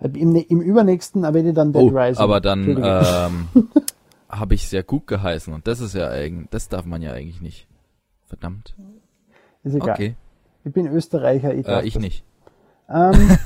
im, 0.00 0.36
Im 0.36 0.60
übernächsten 0.60 1.24
erwähne 1.24 1.50
ich 1.50 1.54
dann 1.54 1.72
Dead 1.72 1.82
oh, 1.82 1.88
Rising. 1.88 2.22
Aber 2.22 2.40
dann 2.40 2.82
ähm, 2.82 3.48
habe 4.28 4.54
ich 4.54 4.68
sehr 4.68 4.82
gut 4.82 5.06
geheißen 5.06 5.52
und 5.52 5.66
das 5.66 5.80
ist 5.80 5.94
ja 5.94 6.08
eigentlich, 6.08 6.48
das 6.50 6.68
darf 6.68 6.84
man 6.84 7.02
ja 7.02 7.12
eigentlich 7.12 7.40
nicht. 7.40 7.66
Verdammt. 8.26 8.74
Ist 9.62 9.74
egal. 9.74 9.90
Okay. 9.90 10.16
Ich 10.64 10.72
bin 10.72 10.86
Österreicher. 10.86 11.54
Ich, 11.54 11.66
äh, 11.66 11.86
ich 11.86 11.98
nicht. 11.98 12.24
Ähm, 12.92 13.38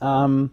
ähm, 0.00 0.50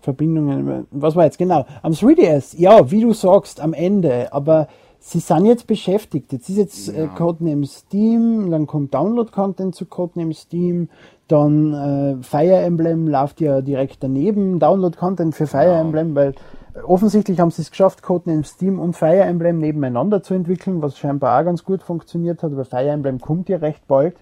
Verbindungen, 0.00 0.86
was 0.90 1.14
war 1.14 1.24
jetzt 1.24 1.38
genau? 1.38 1.66
Am 1.82 1.92
3DS, 1.92 2.58
ja, 2.58 2.90
wie 2.90 3.02
du 3.02 3.12
sagst, 3.12 3.60
am 3.60 3.72
Ende, 3.72 4.32
aber 4.32 4.68
sie 4.98 5.20
sind 5.20 5.46
jetzt 5.46 5.66
beschäftigt. 5.66 6.32
Jetzt 6.32 6.48
ist 6.48 6.56
jetzt 6.56 6.88
äh, 6.88 6.98
ja. 6.98 7.04
äh, 7.04 7.08
Codename 7.08 7.66
Steam, 7.66 8.50
dann 8.50 8.66
kommt 8.66 8.94
Download-Content 8.94 9.74
zu 9.74 9.86
Codename 9.86 10.34
Steam, 10.34 10.88
dann 11.28 11.74
äh, 11.74 12.22
Fire 12.22 12.56
Emblem 12.56 13.06
läuft 13.08 13.40
ja 13.40 13.60
direkt 13.60 14.02
daneben, 14.02 14.58
Download-Content 14.58 15.34
für 15.34 15.46
Fire 15.46 15.66
ja. 15.66 15.80
Emblem, 15.80 16.14
weil 16.14 16.34
Offensichtlich 16.86 17.38
haben 17.38 17.50
sie 17.50 17.62
es 17.62 17.70
geschafft, 17.70 18.02
Codename 18.02 18.44
Steam 18.44 18.78
und 18.78 18.96
Fire 18.96 19.20
Emblem 19.20 19.58
nebeneinander 19.58 20.22
zu 20.22 20.32
entwickeln, 20.32 20.80
was 20.80 20.96
scheinbar 20.96 21.38
auch 21.38 21.44
ganz 21.44 21.64
gut 21.64 21.82
funktioniert 21.82 22.42
hat, 22.42 22.56
weil 22.56 22.64
Fire 22.64 22.88
Emblem 22.88 23.20
kommt 23.20 23.48
ja 23.48 23.58
recht 23.58 23.86
bald. 23.86 24.16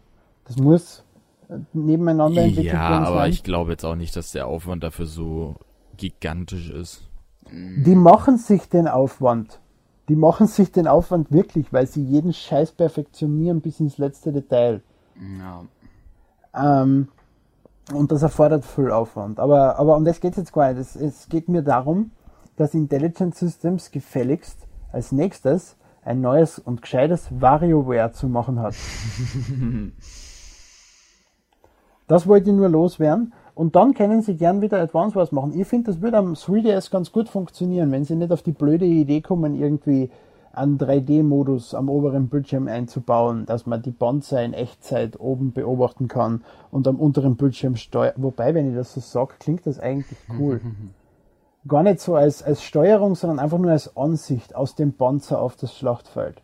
Das 0.47 0.57
muss 0.57 1.05
äh, 1.49 1.59
nebeneinander 1.73 2.43
entwickelt 2.43 2.75
ja, 2.75 2.91
werden. 2.91 3.05
Ja, 3.05 3.11
aber 3.11 3.29
ich 3.29 3.45
glaube 3.45 3.71
jetzt 3.71 3.85
auch 3.85 3.95
nicht, 3.95 4.17
dass 4.17 4.33
der 4.33 4.49
Aufwand 4.49 4.83
dafür 4.83 5.07
so 5.07 5.57
gigantisch 5.97 6.71
ist. 6.71 7.09
Die 7.53 7.95
machen 7.95 8.37
sich 8.37 8.69
den 8.69 8.89
Aufwand. 8.89 9.61
Die 10.09 10.17
machen 10.17 10.49
sich 10.49 10.73
den 10.73 10.89
Aufwand 10.89 11.31
wirklich, 11.31 11.73
weil 11.73 11.87
sie 11.87 12.03
jeden 12.03 12.33
Scheiß 12.33 12.73
perfektionieren 12.73 13.61
bis 13.61 13.79
ins 13.79 13.99
letzte 13.99 14.33
Detail. 14.33 14.83
Ja. 15.39 16.83
Ähm, 16.83 17.09
und 17.93 18.11
das 18.11 18.23
erfordert 18.23 18.65
viel 18.65 18.91
Aufwand. 18.91 19.39
Aber, 19.39 19.79
aber 19.79 19.97
um 19.97 20.05
das 20.05 20.21
geht 20.21 20.33
es 20.33 20.39
jetzt 20.39 20.53
gar 20.53 20.73
nicht. 20.73 20.81
Es, 20.81 20.97
es 20.97 21.29
geht 21.29 21.49
mir 21.49 21.63
darum, 21.63 22.11
dass 22.61 22.75
Intelligent 22.75 23.35
Systems 23.35 23.91
gefälligst 23.91 24.67
als 24.93 25.13
nächstes 25.13 25.77
ein 26.05 26.21
neues 26.21 26.59
und 26.59 26.83
gescheites 26.83 27.29
WarioWare 27.41 28.13
zu 28.13 28.29
machen 28.29 28.61
hat. 28.61 28.75
das 32.07 32.27
wollte 32.27 32.51
ich 32.51 32.57
nur 32.57 32.69
loswerden. 32.69 33.33
Und 33.55 33.77
dann 33.77 33.95
können 33.95 34.21
sie 34.21 34.37
gern 34.37 34.61
wieder 34.61 34.79
Advance 34.79 35.17
Wars 35.17 35.33
machen. 35.33 35.59
Ich 35.59 35.69
finde, 35.69 35.91
das 35.91 36.03
würde 36.03 36.19
am 36.19 36.35
3DS 36.35 36.91
ganz 36.91 37.13
gut 37.13 37.31
funktionieren, 37.31 37.91
wenn 37.93 38.05
sie 38.05 38.15
nicht 38.15 38.31
auf 38.31 38.43
die 38.43 38.53
blöde 38.53 38.85
Idee 38.85 39.23
kommen, 39.23 39.55
irgendwie 39.55 40.11
einen 40.53 40.77
3D-Modus 40.77 41.75
am 41.75 41.89
oberen 41.89 42.29
Bildschirm 42.29 42.69
einzubauen, 42.69 43.47
dass 43.47 43.65
man 43.65 43.81
die 43.81 43.91
Bonsai 43.91 44.45
in 44.45 44.53
Echtzeit 44.53 45.19
oben 45.19 45.53
beobachten 45.53 46.09
kann 46.09 46.45
und 46.71 46.87
am 46.87 46.97
unteren 46.97 47.37
Bildschirm 47.37 47.77
steuern. 47.77 48.17
Wobei, 48.17 48.53
wenn 48.55 48.69
ich 48.69 48.75
das 48.75 48.93
so 48.93 49.01
sage, 49.01 49.35
klingt 49.39 49.67
das 49.67 49.81
eigentlich 49.81 50.19
cool. 50.39 50.61
gar 51.67 51.83
nicht 51.83 52.01
so 52.01 52.15
als, 52.15 52.43
als 52.43 52.63
Steuerung, 52.63 53.15
sondern 53.15 53.39
einfach 53.39 53.59
nur 53.59 53.71
als 53.71 53.97
Ansicht 53.97 54.55
aus 54.55 54.75
dem 54.75 54.93
Panzer 54.93 55.41
auf 55.41 55.57
das 55.57 55.77
Schlachtfeld. 55.77 56.43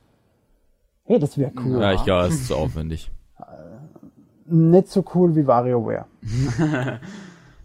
Hey, 1.05 1.19
das 1.19 1.39
wäre 1.39 1.53
cool. 1.65 1.81
Ja, 1.81 1.93
ich 1.93 2.05
glaube, 2.05 2.27
es 2.27 2.35
ist 2.35 2.49
zu 2.49 2.57
aufwendig. 2.57 3.11
nicht 4.47 4.89
so 4.89 5.05
cool 5.15 5.35
wie 5.37 5.47
WarioWare. 5.47 6.07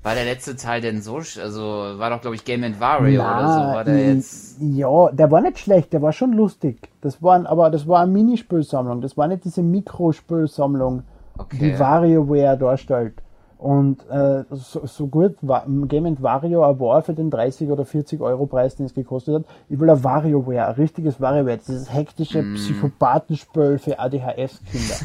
war 0.03 0.15
der 0.15 0.25
letzte 0.25 0.55
Teil 0.55 0.81
denn 0.81 1.01
so, 1.01 1.17
also 1.17 1.61
war 1.61 2.09
doch 2.09 2.21
glaube 2.21 2.35
ich 2.35 2.45
Game 2.45 2.63
Wario 2.79 3.21
Na, 3.21 3.37
oder 3.37 3.53
so, 3.53 3.75
war 3.75 3.83
der 3.83 4.13
jetzt? 4.13 4.57
Ja, 4.59 5.11
der 5.11 5.31
war 5.31 5.41
nicht 5.41 5.59
schlecht, 5.59 5.93
der 5.93 6.01
war 6.01 6.13
schon 6.13 6.33
lustig. 6.33 6.89
Das 7.01 7.21
war, 7.21 7.45
aber 7.47 7.69
das 7.69 7.87
war 7.87 8.01
eine 8.01 8.11
Minispielsammlung, 8.11 9.01
das 9.01 9.17
war 9.17 9.27
nicht 9.27 9.43
diese 9.43 9.63
Mikrospielsammlung, 9.63 11.03
okay. 11.37 11.57
die 11.59 11.79
WarioWare 11.79 12.57
darstellt. 12.57 13.21
Und 13.61 14.09
äh, 14.09 14.43
so, 14.49 14.87
so 14.87 15.05
gut 15.05 15.35
war, 15.43 15.67
Game 15.67 16.19
Wario 16.23 16.61
war 16.61 17.03
für 17.03 17.13
den 17.13 17.29
30 17.29 17.69
oder 17.69 17.85
40 17.85 18.19
Euro 18.19 18.47
Preis, 18.47 18.75
den 18.75 18.87
es 18.87 18.95
gekostet 18.95 19.35
hat. 19.35 19.45
Ich 19.69 19.79
will 19.79 19.87
ein 19.87 20.03
WarioWare, 20.03 20.69
ein 20.69 20.73
richtiges 20.73 21.21
WarioWare, 21.21 21.59
dieses 21.59 21.93
hektische 21.93 22.41
mm. 22.41 22.55
Psychopathenspöl 22.55 23.77
für 23.77 23.99
ADHS-Kinder. 23.99 24.95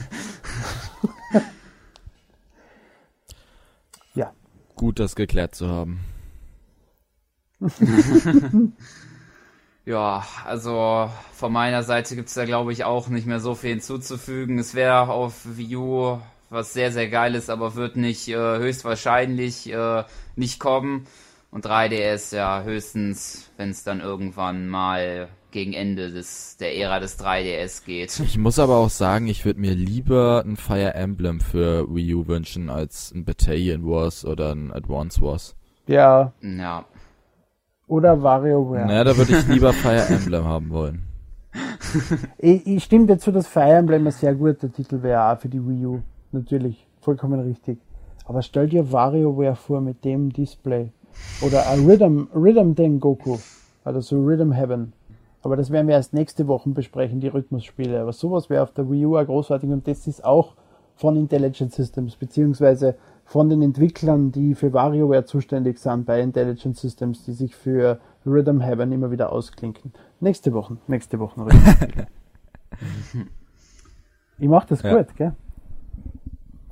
ja. 4.15 4.33
Gut, 4.75 5.01
das 5.01 5.17
geklärt 5.17 5.55
zu 5.55 5.69
haben. 5.69 6.01
ja, 9.85 10.25
also 10.47 11.11
von 11.33 11.53
meiner 11.53 11.83
Seite 11.83 12.17
gibt's 12.17 12.33
da 12.33 12.47
glaube 12.47 12.73
ich 12.73 12.85
auch 12.85 13.09
nicht 13.09 13.27
mehr 13.27 13.41
so 13.41 13.55
viel 13.55 13.69
hinzuzufügen. 13.73 14.59
Es 14.59 14.75
wäre 14.75 15.11
auf 15.11 15.43
Wii 15.45 15.77
U 15.77 16.19
was 16.51 16.73
sehr, 16.73 16.93
sehr 16.93 17.09
geil 17.09 17.35
ist, 17.35 17.51
aber 17.51 17.75
wird 17.75 17.97
nicht 17.97 18.29
äh, 18.29 18.59
höchstwahrscheinlich 18.59 19.73
äh, 19.73 20.05
nicht 20.37 20.61
kommen. 20.61 21.07
Und 21.51 21.65
3DS 21.65 22.35
ja 22.35 22.63
höchstens, 22.63 23.51
wenn 23.57 23.71
es 23.71 23.83
dann 23.83 24.01
irgendwann 24.01 24.69
mal 24.69 25.29
gegen 25.53 25.73
Ende 25.73 26.11
des, 26.11 26.59
der 26.59 26.77
Ära 26.77 27.01
des 27.01 27.19
3DS 27.19 27.85
geht. 27.87 28.21
Ich 28.21 28.37
muss 28.37 28.59
aber 28.59 28.77
auch 28.77 28.91
sagen, 28.91 29.27
ich 29.27 29.45
würde 29.47 29.61
mir 29.61 29.75
lieber 29.75 30.43
ein 30.45 30.57
Fire 30.57 30.93
Emblem 30.95 31.41
für 31.41 31.87
Wii 31.89 32.15
U 32.15 32.27
wünschen 32.27 32.69
als 32.69 33.13
ein 33.15 33.25
Battalion 33.25 33.87
Wars 33.87 34.25
oder 34.27 34.53
ein 34.53 34.71
Advance 34.73 35.23
Wars. 35.23 35.57
Ja. 35.87 36.33
Ja. 36.43 36.85
Oder 37.87 38.21
WarioWare. 38.21 38.87
Naja, 38.87 39.05
da 39.05 39.17
würde 39.17 39.39
ich 39.39 39.47
lieber 39.47 39.73
Fire 39.73 40.07
Emblem 40.09 40.45
haben 40.45 40.71
wollen. 40.71 41.05
ich, 42.39 42.67
ich 42.67 42.85
stimme 42.85 43.07
dazu, 43.07 43.31
dass 43.31 43.47
Fire 43.47 43.77
Emblem 43.77 44.07
ein 44.07 44.13
sehr 44.13 44.35
guter 44.35 44.71
Titel 44.71 45.03
wäre, 45.03 45.33
auch 45.33 45.41
für 45.41 45.49
die 45.49 45.67
Wii 45.67 45.87
U 45.87 46.03
natürlich, 46.33 46.87
vollkommen 47.01 47.41
richtig. 47.41 47.79
Aber 48.25 48.43
stell 48.43 48.69
dir 48.69 48.93
WarioWare 48.93 49.57
vor 49.57 49.81
mit 49.81 50.05
dem 50.05 50.33
Display. 50.33 50.91
Oder 51.43 51.69
ein 51.69 51.87
Rhythm, 51.87 52.29
Rhythm 52.35 52.99
Goku. 52.99 53.39
Also 53.85 54.01
so 54.01 54.21
Rhythm 54.21 54.53
Heaven. 54.53 54.93
Aber 55.43 55.57
das 55.57 55.71
werden 55.71 55.87
wir 55.87 55.95
erst 55.95 56.13
nächste 56.13 56.49
Woche 56.49 56.71
besprechen, 56.71 57.21
die 57.21 57.29
Rhythmusspiele. 57.29 58.01
Aber 58.01 58.13
sowas 58.13 58.51
wäre 58.51 58.65
auf 58.65 58.73
der 58.73 58.91
Wii 58.91 59.07
U 59.07 59.17
auch 59.17 59.25
großartig 59.25 59.71
und 59.71 59.87
das 59.87 60.09
ist 60.09 60.25
auch 60.25 60.55
von 60.97 61.17
Intelligent 61.17 61.73
Systems, 61.73 62.17
beziehungsweise 62.17 62.97
von 63.25 63.49
den 63.49 63.63
Entwicklern, 63.63 64.33
die 64.33 64.55
für 64.55 64.73
WarioWare 64.73 65.25
zuständig 65.25 65.79
sind 65.79 66.07
bei 66.07 66.21
Intelligent 66.21 66.77
Systems, 66.77 67.25
die 67.25 67.33
sich 67.33 67.55
für 67.55 68.01
Rhythm 68.25 68.61
Heaven 68.61 68.91
immer 68.93 69.11
wieder 69.11 69.31
ausklinken. 69.31 69.93
Nächste 70.21 70.53
Woche, 70.53 70.79
nächste 70.89 71.19
Woche 71.19 71.47
ich 74.39 74.49
mach 74.49 74.65
das 74.65 74.83
ja. 74.83 74.97
gut, 74.97 75.15
gell? 75.17 75.33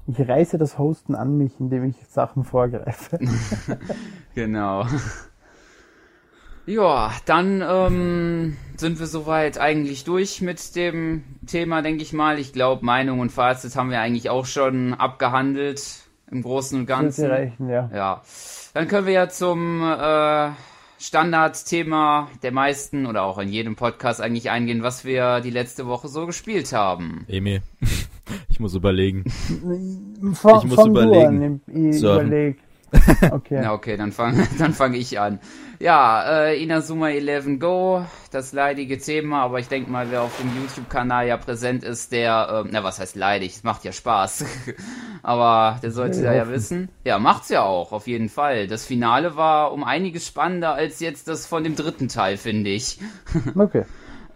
Ich 0.06 0.28
reiße 0.28 0.58
das 0.58 0.78
Hosten 0.78 1.14
an 1.14 1.38
mich, 1.38 1.52
indem 1.58 1.84
ich 1.84 1.96
Sachen 2.08 2.44
vorgreife. 2.44 3.18
genau. 4.34 4.86
Ja, 6.66 7.12
dann 7.26 7.62
ähm, 7.66 8.56
sind 8.76 8.98
wir 8.98 9.06
soweit 9.06 9.58
eigentlich 9.58 10.04
durch 10.04 10.40
mit 10.40 10.76
dem 10.76 11.24
Thema, 11.46 11.82
denke 11.82 12.02
ich 12.02 12.12
mal. 12.12 12.38
Ich 12.38 12.52
glaube, 12.52 12.84
Meinung 12.84 13.20
und 13.20 13.30
Fazit 13.30 13.76
haben 13.76 13.90
wir 13.90 14.00
eigentlich 14.00 14.30
auch 14.30 14.46
schon 14.46 14.94
abgehandelt 14.94 16.04
im 16.30 16.42
Großen 16.42 16.80
und 16.80 16.86
Ganzen. 16.86 17.30
Reichen, 17.30 17.68
ja. 17.68 17.90
ja. 17.94 18.22
Dann 18.72 18.88
können 18.88 19.06
wir 19.06 19.12
ja 19.12 19.28
zum 19.28 19.82
äh, 19.82 20.50
Standardthema 20.98 22.28
der 22.42 22.52
meisten 22.52 23.04
oder 23.04 23.24
auch 23.24 23.38
in 23.38 23.50
jedem 23.50 23.76
Podcast 23.76 24.22
eigentlich 24.22 24.50
eingehen, 24.50 24.82
was 24.82 25.04
wir 25.04 25.40
die 25.40 25.50
letzte 25.50 25.86
Woche 25.86 26.08
so 26.08 26.24
gespielt 26.24 26.72
haben. 26.72 27.26
Emil, 27.28 27.62
ich 28.48 28.60
muss 28.60 28.74
überlegen. 28.74 29.24
Fang, 30.34 30.58
ich 30.58 30.76
muss 30.76 30.86
überlegen. 30.86 31.60
An, 31.66 31.90
ich 31.90 32.00
so. 32.00 32.14
überleg. 32.14 32.58
Okay. 33.30 33.60
Na 33.62 33.72
okay, 33.72 33.96
dann 33.96 34.12
fange 34.12 34.46
dann 34.58 34.72
fang 34.72 34.94
ich 34.94 35.18
an. 35.18 35.38
Ja, 35.80 36.44
äh, 36.46 36.62
Inazuma 36.62 37.10
11 37.10 37.58
Go, 37.58 38.04
das 38.30 38.52
leidige 38.52 38.98
Thema, 38.98 39.42
aber 39.42 39.58
ich 39.58 39.68
denke 39.68 39.90
mal, 39.90 40.10
wer 40.10 40.22
auf 40.22 40.36
dem 40.38 40.48
YouTube-Kanal 40.56 41.26
ja 41.26 41.36
präsent 41.36 41.82
ist, 41.82 42.12
der, 42.12 42.64
äh, 42.64 42.68
na 42.70 42.84
was 42.84 43.00
heißt 43.00 43.16
leidig, 43.16 43.56
es 43.56 43.64
macht 43.64 43.84
ja 43.84 43.92
Spaß. 43.92 44.44
aber 45.22 45.80
der 45.82 45.90
sollte 45.90 46.22
ja, 46.22 46.32
ja 46.32 46.48
wissen. 46.48 46.88
Ja, 47.04 47.18
macht's 47.18 47.48
ja 47.48 47.62
auch, 47.62 47.92
auf 47.92 48.06
jeden 48.06 48.28
Fall. 48.28 48.66
Das 48.66 48.86
Finale 48.86 49.36
war 49.36 49.72
um 49.72 49.84
einiges 49.84 50.26
spannender 50.26 50.74
als 50.74 51.00
jetzt 51.00 51.28
das 51.28 51.46
von 51.46 51.64
dem 51.64 51.74
dritten 51.76 52.08
Teil, 52.08 52.36
finde 52.36 52.70
ich. 52.70 53.00
okay. 53.56 53.84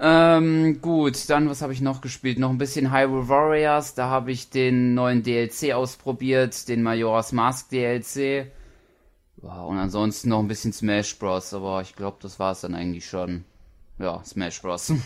Ähm, 0.01 0.81
gut, 0.81 1.29
dann 1.29 1.49
was 1.51 1.61
habe 1.61 1.73
ich 1.73 1.81
noch 1.81 2.01
gespielt? 2.01 2.39
Noch 2.39 2.51
ein 2.51 2.59
bisschen 2.59 2.93
Hyrule 2.93 3.29
Warriors. 3.29 3.95
Da 3.95 4.09
habe 4.09 4.31
ich 4.31 4.51
den 4.51 4.95
neuen 4.95 5.25
DLC 5.25 5.73
ausprobiert, 5.73 6.69
den 6.69 6.83
Majora's 6.83 7.33
Mask 7.33 7.71
DLC. 7.71 8.53
Und 9.43 9.79
ansonsten 9.79 10.29
noch 10.31 10.41
ein 10.41 10.49
bisschen 10.49 10.73
Smash 10.73 11.19
Bros. 11.19 11.53
Aber 11.53 11.83
ich 11.83 11.97
glaube, 11.97 12.19
das 12.21 12.39
war 12.39 12.53
es 12.53 12.61
dann 12.61 12.75
eigentlich 12.75 13.07
schon. 13.07 13.45
Ja, 13.99 14.23
Smash 14.25 14.63
Bros. 14.63 14.93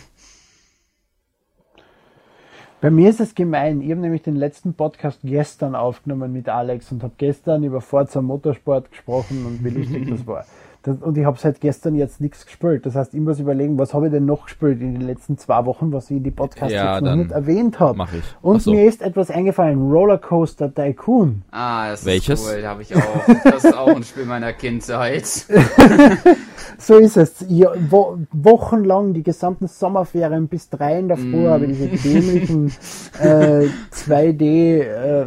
Bei 2.81 2.91
mir 2.91 3.09
ist 3.09 3.21
es 3.21 3.33
gemein. 3.33 3.81
Ich 3.81 3.91
habe 3.91 4.01
nämlich 4.01 4.23
den 4.23 4.35
letzten 4.35 4.73
Podcast 4.73 5.19
gestern 5.23 5.73
aufgenommen 5.73 6.33
mit 6.33 6.49
Alex 6.49 6.91
und 6.91 7.01
habe 7.01 7.13
gestern 7.17 7.63
über 7.63 7.79
Forza 7.79 8.21
Motorsport 8.21 8.91
gesprochen 8.91 9.45
und 9.45 9.63
wie 9.63 9.69
lustig 9.69 10.09
das 10.09 10.27
war. 10.27 10.45
Das, 10.83 10.97
und 10.97 11.17
ich 11.17 11.23
habe 11.23 11.37
seit 11.39 11.61
gestern 11.61 11.95
jetzt 11.95 12.19
nichts 12.19 12.45
gespielt. 12.45 12.85
Das 12.85 12.95
heißt, 12.95 13.13
ich 13.13 13.21
muss 13.21 13.39
überlegen, 13.39 13.79
was 13.79 13.93
habe 13.93 14.07
ich 14.07 14.11
denn 14.11 14.25
noch 14.25 14.43
gespielt 14.43 14.81
in 14.81 14.95
den 14.95 15.07
letzten 15.07 15.37
zwei 15.37 15.65
Wochen, 15.65 15.93
was 15.93 16.11
ich 16.11 16.17
in 16.17 16.23
die 16.23 16.31
Podcasts 16.31 16.73
ja, 16.73 16.95
jetzt 16.95 17.03
noch 17.05 17.15
nicht 17.15 17.31
erwähnt 17.31 17.79
habe. 17.79 17.97
Mach 17.97 18.11
ich. 18.11 18.23
Und 18.41 18.61
so. 18.61 18.73
mir 18.73 18.83
ist 18.85 19.01
etwas 19.01 19.31
eingefallen, 19.31 19.89
Rollercoaster 19.89 20.73
Tycoon. 20.73 21.43
Ah, 21.51 21.91
das 21.91 22.05
Welches? 22.05 22.41
ist 22.41 22.53
cool, 22.53 22.67
habe 22.67 22.81
ich 22.81 22.93
auch. 22.93 23.01
Das 23.45 23.63
ist 23.63 23.77
auch 23.77 23.95
ein 23.95 24.03
Spiel 24.03 24.25
meiner 24.25 24.51
Kindheit. 24.51 25.25
so 26.77 26.97
ist 26.97 27.15
es. 27.15 27.45
Ja, 27.47 27.71
wo, 27.89 28.17
wochenlang, 28.33 29.13
die 29.13 29.23
gesamten 29.23 29.67
Sommerferien 29.67 30.49
bis 30.49 30.69
drei 30.69 30.99
in 30.99 31.07
der 31.07 31.15
Früh 31.15 31.47
mm. 31.47 31.49
habe 31.49 31.65
ich 31.65 31.77
diese 31.77 32.09
dämlichen 32.09 32.67
äh, 33.21 33.67
2D 33.93 34.79
äh, 34.81 35.25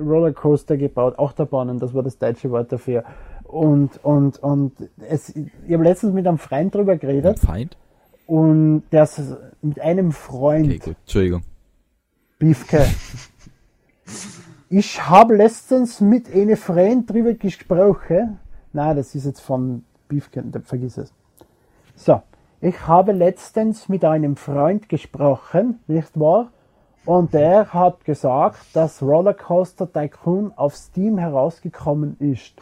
Rollercoaster 0.00 0.76
gebaut, 0.76 1.18
Achterbahnen, 1.18 1.80
das 1.80 1.94
war 1.94 2.04
das 2.04 2.16
deutsche 2.16 2.48
Wort 2.52 2.70
dafür. 2.70 3.02
Und, 3.48 4.04
und, 4.04 4.38
und 4.42 4.74
es, 4.98 5.34
ich 5.34 5.72
habe 5.72 5.82
letztens 5.82 6.12
mit 6.12 6.26
einem 6.26 6.36
Freund 6.36 6.74
drüber 6.74 6.96
geredet. 6.96 7.40
Ein 7.40 7.46
Feind? 7.46 7.76
Und 8.26 8.82
der 8.92 9.04
ist 9.04 9.36
mit 9.62 9.80
einem 9.80 10.12
Freund. 10.12 10.66
Okay, 10.66 10.78
gut. 10.78 10.96
Entschuldigung. 11.00 11.42
Biefke. 12.38 12.84
ich 14.68 15.08
habe 15.08 15.34
letztens 15.34 16.02
mit 16.02 16.30
einem 16.30 16.58
Freund 16.58 17.10
drüber 17.10 17.32
gesprochen. 17.32 18.38
Na, 18.74 18.92
das 18.92 19.14
ist 19.14 19.24
jetzt 19.24 19.40
von 19.40 19.82
Biefke, 20.08 20.44
vergiss 20.64 20.98
es. 20.98 21.14
So. 21.96 22.20
Ich 22.60 22.86
habe 22.86 23.12
letztens 23.12 23.88
mit 23.88 24.04
einem 24.04 24.36
Freund 24.36 24.88
gesprochen, 24.88 25.78
nicht 25.86 26.18
wahr? 26.20 26.50
Und 27.06 27.32
der 27.32 27.72
hat 27.72 28.04
gesagt, 28.04 28.58
dass 28.74 29.00
Rollercoaster 29.00 29.90
Tycoon 29.90 30.52
auf 30.56 30.74
Steam 30.76 31.18
herausgekommen 31.18 32.16
ist 32.18 32.60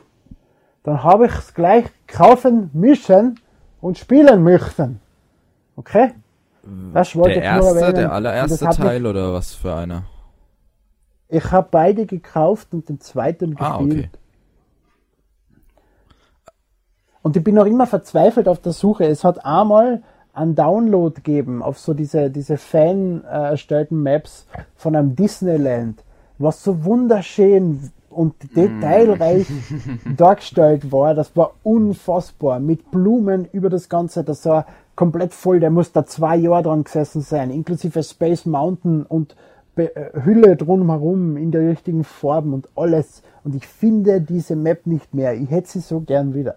dann 0.86 1.02
habe 1.02 1.26
ich 1.26 1.32
es 1.32 1.52
gleich 1.52 1.86
kaufen 2.06 2.70
müssen 2.72 3.40
und 3.80 3.98
spielen 3.98 4.44
möchten. 4.44 5.00
Okay? 5.74 6.14
Das 6.94 7.16
wollte 7.16 7.40
der 7.40 7.42
ich 7.42 7.48
erste, 7.48 7.72
nur 7.72 7.80
erwähnen. 7.80 7.94
der 7.96 8.12
allererste 8.12 8.66
Teil 8.66 9.00
mich, 9.00 9.10
oder 9.10 9.32
was 9.32 9.52
für 9.52 9.74
einer? 9.74 10.04
Ich 11.28 11.50
habe 11.50 11.66
beide 11.72 12.06
gekauft 12.06 12.68
und 12.72 12.88
den 12.88 13.00
zweiten 13.00 13.56
ah, 13.58 13.78
gespielt. 13.78 14.10
Okay. 14.12 14.20
Und 17.22 17.36
ich 17.36 17.42
bin 17.42 17.56
noch 17.56 17.66
immer 17.66 17.88
verzweifelt 17.88 18.46
auf 18.46 18.60
der 18.60 18.72
Suche. 18.72 19.06
Es 19.06 19.24
hat 19.24 19.44
einmal 19.44 20.04
einen 20.32 20.54
Download 20.54 21.16
gegeben 21.16 21.64
auf 21.64 21.80
so 21.80 21.94
diese, 21.94 22.30
diese 22.30 22.58
Fan 22.58 23.24
äh, 23.24 23.50
erstellten 23.50 24.04
Maps 24.04 24.46
von 24.76 24.94
einem 24.94 25.16
Disneyland, 25.16 26.04
was 26.38 26.62
so 26.62 26.84
wunderschön 26.84 27.90
und 28.16 28.34
detailreich 28.56 29.46
dargestellt 30.16 30.90
war. 30.90 31.14
Das 31.14 31.36
war 31.36 31.52
unfassbar. 31.62 32.60
Mit 32.60 32.90
Blumen 32.90 33.46
über 33.52 33.70
das 33.70 33.88
Ganze. 33.88 34.24
Das 34.24 34.44
war 34.46 34.66
komplett 34.94 35.34
voll. 35.34 35.60
Der 35.60 35.70
muss 35.70 35.92
da 35.92 36.06
zwei 36.06 36.36
Jahre 36.36 36.62
dran 36.62 36.84
gesessen 36.84 37.20
sein. 37.20 37.50
Inklusive 37.50 38.02
Space 38.02 38.46
Mountain 38.46 39.02
und 39.02 39.36
Be 39.74 39.94
äh, 39.94 40.24
Hülle 40.24 40.56
drumherum 40.56 41.36
in 41.36 41.50
der 41.50 41.68
richtigen 41.68 42.02
Farben 42.02 42.54
und 42.54 42.68
alles. 42.76 43.22
Und 43.44 43.54
ich 43.54 43.66
finde 43.66 44.22
diese 44.22 44.56
Map 44.56 44.86
nicht 44.86 45.14
mehr. 45.14 45.34
Ich 45.34 45.50
hätte 45.50 45.68
sie 45.68 45.80
so 45.80 46.00
gern 46.00 46.34
wieder. 46.34 46.56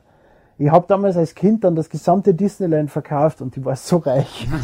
Ich 0.58 0.72
habe 0.72 0.86
damals 0.88 1.18
als 1.18 1.36
Kind 1.36 1.64
dann 1.64 1.76
das 1.76 1.90
gesamte 1.90 2.34
Disneyland 2.34 2.90
verkauft 2.92 3.42
und 3.42 3.56
ich 3.58 3.66
war 3.66 3.76
so 3.76 3.98
reich. 3.98 4.48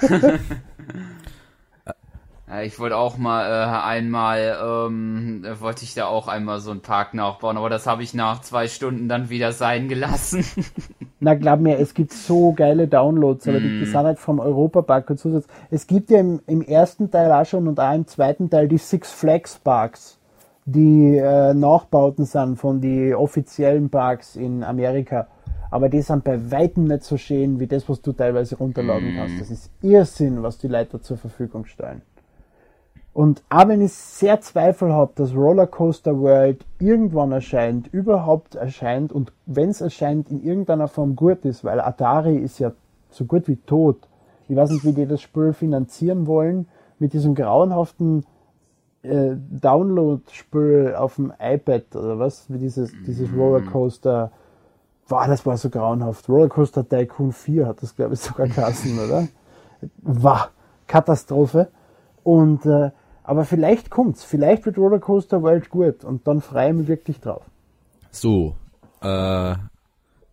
Ich 2.64 2.78
wollte 2.78 2.96
auch 2.96 3.18
mal 3.18 3.44
äh, 3.44 3.84
einmal, 3.84 4.56
ähm, 4.62 5.44
wollte 5.58 5.82
ich 5.82 5.94
da 5.94 6.06
auch 6.06 6.28
einmal 6.28 6.60
so 6.60 6.70
einen 6.70 6.80
Park 6.80 7.12
nachbauen, 7.12 7.56
aber 7.56 7.68
das 7.68 7.88
habe 7.88 8.04
ich 8.04 8.14
nach 8.14 8.40
zwei 8.40 8.68
Stunden 8.68 9.08
dann 9.08 9.30
wieder 9.30 9.50
sein 9.50 9.88
gelassen. 9.88 10.44
Na 11.20 11.34
glaub 11.34 11.58
mir, 11.58 11.80
es 11.80 11.92
gibt 11.92 12.12
so 12.12 12.52
geile 12.52 12.86
Downloads, 12.86 13.48
aber 13.48 13.58
mm. 13.58 13.62
die, 13.62 13.78
die 13.80 13.86
sind 13.86 13.96
halt 13.96 14.20
vom 14.20 14.38
Europapark 14.38 15.10
und 15.10 15.18
Zusatz. 15.18 15.46
Es 15.72 15.88
gibt 15.88 16.08
ja 16.10 16.20
im, 16.20 16.40
im, 16.46 16.62
ersten 16.62 17.10
Teil 17.10 17.32
auch 17.32 17.44
schon 17.44 17.66
und 17.66 17.80
auch 17.80 17.92
im 17.92 18.06
zweiten 18.06 18.48
Teil 18.48 18.68
die 18.68 18.78
Six 18.78 19.10
Flags 19.10 19.58
Parks, 19.58 20.20
die 20.66 21.16
äh, 21.16 21.52
Nachbauten 21.52 22.26
sind 22.26 22.58
von 22.58 22.80
die 22.80 23.12
offiziellen 23.12 23.90
Parks 23.90 24.36
in 24.36 24.62
Amerika. 24.62 25.26
Aber 25.72 25.88
die 25.88 26.00
sind 26.00 26.22
bei 26.22 26.52
weitem 26.52 26.84
nicht 26.84 27.02
so 27.02 27.16
schön 27.16 27.58
wie 27.58 27.66
das, 27.66 27.88
was 27.88 28.00
du 28.02 28.12
teilweise 28.12 28.56
runterladen 28.56 29.14
mm. 29.14 29.16
kannst. 29.16 29.40
Das 29.40 29.50
ist 29.50 29.68
Irrsinn, 29.82 30.44
was 30.44 30.58
die 30.58 30.68
Leute 30.68 31.00
zur 31.00 31.16
Verfügung 31.16 31.66
stellen. 31.66 32.02
Und 33.16 33.42
auch 33.48 33.66
wenn 33.66 33.80
ich 33.80 33.94
sehr 33.94 34.42
Zweifel 34.42 34.92
habe, 34.92 35.12
dass 35.14 35.34
Rollercoaster 35.34 36.20
World 36.20 36.66
irgendwann 36.78 37.32
erscheint, 37.32 37.86
überhaupt 37.90 38.56
erscheint 38.56 39.10
und 39.10 39.32
wenn 39.46 39.70
es 39.70 39.80
erscheint, 39.80 40.30
in 40.30 40.44
irgendeiner 40.44 40.86
Form 40.86 41.16
gut 41.16 41.46
ist, 41.46 41.64
weil 41.64 41.80
Atari 41.80 42.36
ist 42.36 42.58
ja 42.58 42.72
so 43.08 43.24
gut 43.24 43.48
wie 43.48 43.56
tot. 43.56 43.96
Ich 44.50 44.56
weiß 44.56 44.68
nicht, 44.68 44.84
wie 44.84 44.92
die 44.92 45.06
das 45.06 45.22
Spiel 45.22 45.54
finanzieren 45.54 46.26
wollen 46.26 46.68
mit 46.98 47.14
diesem 47.14 47.34
grauenhaften 47.34 48.26
äh, 49.00 49.34
Download-Spiel 49.34 50.94
auf 50.94 51.14
dem 51.14 51.32
iPad 51.40 51.96
oder 51.96 52.18
was, 52.18 52.52
wie 52.52 52.58
dieses, 52.58 52.92
dieses 53.06 53.30
mhm. 53.30 53.40
Rollercoaster. 53.40 54.30
Wow, 55.08 55.26
das 55.26 55.46
war 55.46 55.56
so 55.56 55.70
grauenhaft. 55.70 56.28
Rollercoaster 56.28 56.86
Tycoon 56.86 57.32
4 57.32 57.66
hat 57.66 57.82
das, 57.82 57.96
glaube 57.96 58.12
ich, 58.12 58.20
sogar 58.20 58.46
geheißen, 58.46 58.98
oder? 58.98 59.26
War 60.02 60.50
Katastrophe. 60.86 61.68
Und 62.22 62.66
äh, 62.66 62.90
aber 63.26 63.44
vielleicht 63.44 63.90
kommt's. 63.90 64.22
Vielleicht 64.22 64.64
wird 64.66 64.78
Rollercoaster 64.78 65.42
World 65.42 65.68
gut 65.68 66.04
und 66.04 66.26
dann 66.28 66.40
freue 66.40 66.70
ich 66.70 66.76
mich 66.76 66.88
wirklich 66.88 67.20
drauf. 67.20 67.42
So, 68.12 68.54
äh, 69.02 69.54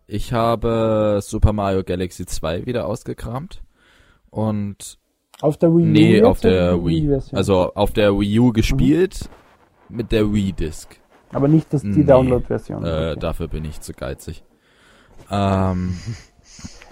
ich 0.06 0.32
habe 0.32 1.18
Super 1.20 1.52
Mario 1.52 1.82
Galaxy 1.82 2.24
2 2.24 2.66
wieder 2.66 2.86
ausgekramt 2.86 3.62
und 4.30 4.98
auf 5.40 5.56
der 5.56 5.74
Wii 5.74 5.82
U? 5.82 5.86
Nee, 5.86 6.22
auf 6.22 6.40
der 6.40 6.84
Wii. 6.84 7.10
Wii 7.10 7.20
also 7.32 7.74
auf 7.74 7.90
der 7.90 8.16
Wii 8.16 8.38
U 8.38 8.52
gespielt 8.52 9.28
mhm. 9.88 9.96
mit 9.96 10.12
der 10.12 10.32
Wii 10.32 10.52
Disc. 10.52 10.96
Aber 11.32 11.48
nicht 11.48 11.72
das, 11.74 11.82
die 11.82 11.88
nee, 11.88 12.04
Download-Version. 12.04 12.84
Äh, 12.84 12.86
okay. 12.86 13.16
Dafür 13.18 13.48
bin 13.48 13.64
ich 13.64 13.80
zu 13.80 13.92
geizig. 13.92 14.44
Ähm, 15.32 15.98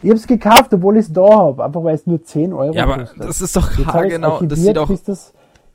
ich 0.02 0.10
hab's 0.10 0.26
gekauft, 0.26 0.74
obwohl 0.74 0.96
ich 0.96 1.06
es 1.06 1.12
da 1.12 1.28
habe, 1.28 1.64
einfach 1.64 1.84
weil 1.84 1.94
es 1.94 2.06
nur 2.08 2.24
10 2.24 2.52
Euro 2.52 2.74
Ja, 2.74 2.82
aber 2.82 2.98
kostet. 2.98 3.20
das 3.20 3.40
ist 3.40 3.54
doch 3.54 3.70
genau, 4.08 4.42
das 4.42 4.58
sieht 4.58 4.76
doch 4.76 4.90
das 5.04 5.32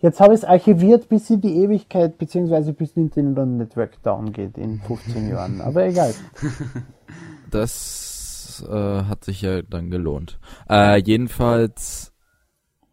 Jetzt 0.07 0.21
habe 0.21 0.33
ich 0.33 0.39
es 0.39 0.45
archiviert 0.45 1.09
bis 1.09 1.29
in 1.29 1.41
die 1.41 1.57
Ewigkeit, 1.57 2.17
beziehungsweise 2.17 2.71
bis 2.71 2.95
Nintendo 2.95 3.45
Network 3.45 4.01
down 4.03 4.31
geht 4.31 4.57
in 4.57 4.79
15 4.79 5.27
Jahren. 5.29 5.59
Aber 5.59 5.85
egal. 5.85 6.13
Das 7.51 8.63
äh, 8.69 9.03
hat 9.03 9.23
sich 9.23 9.41
ja 9.41 9.61
dann 9.61 9.89
gelohnt. 9.89 10.39
Äh, 10.69 11.01
jedenfalls, 11.01 12.13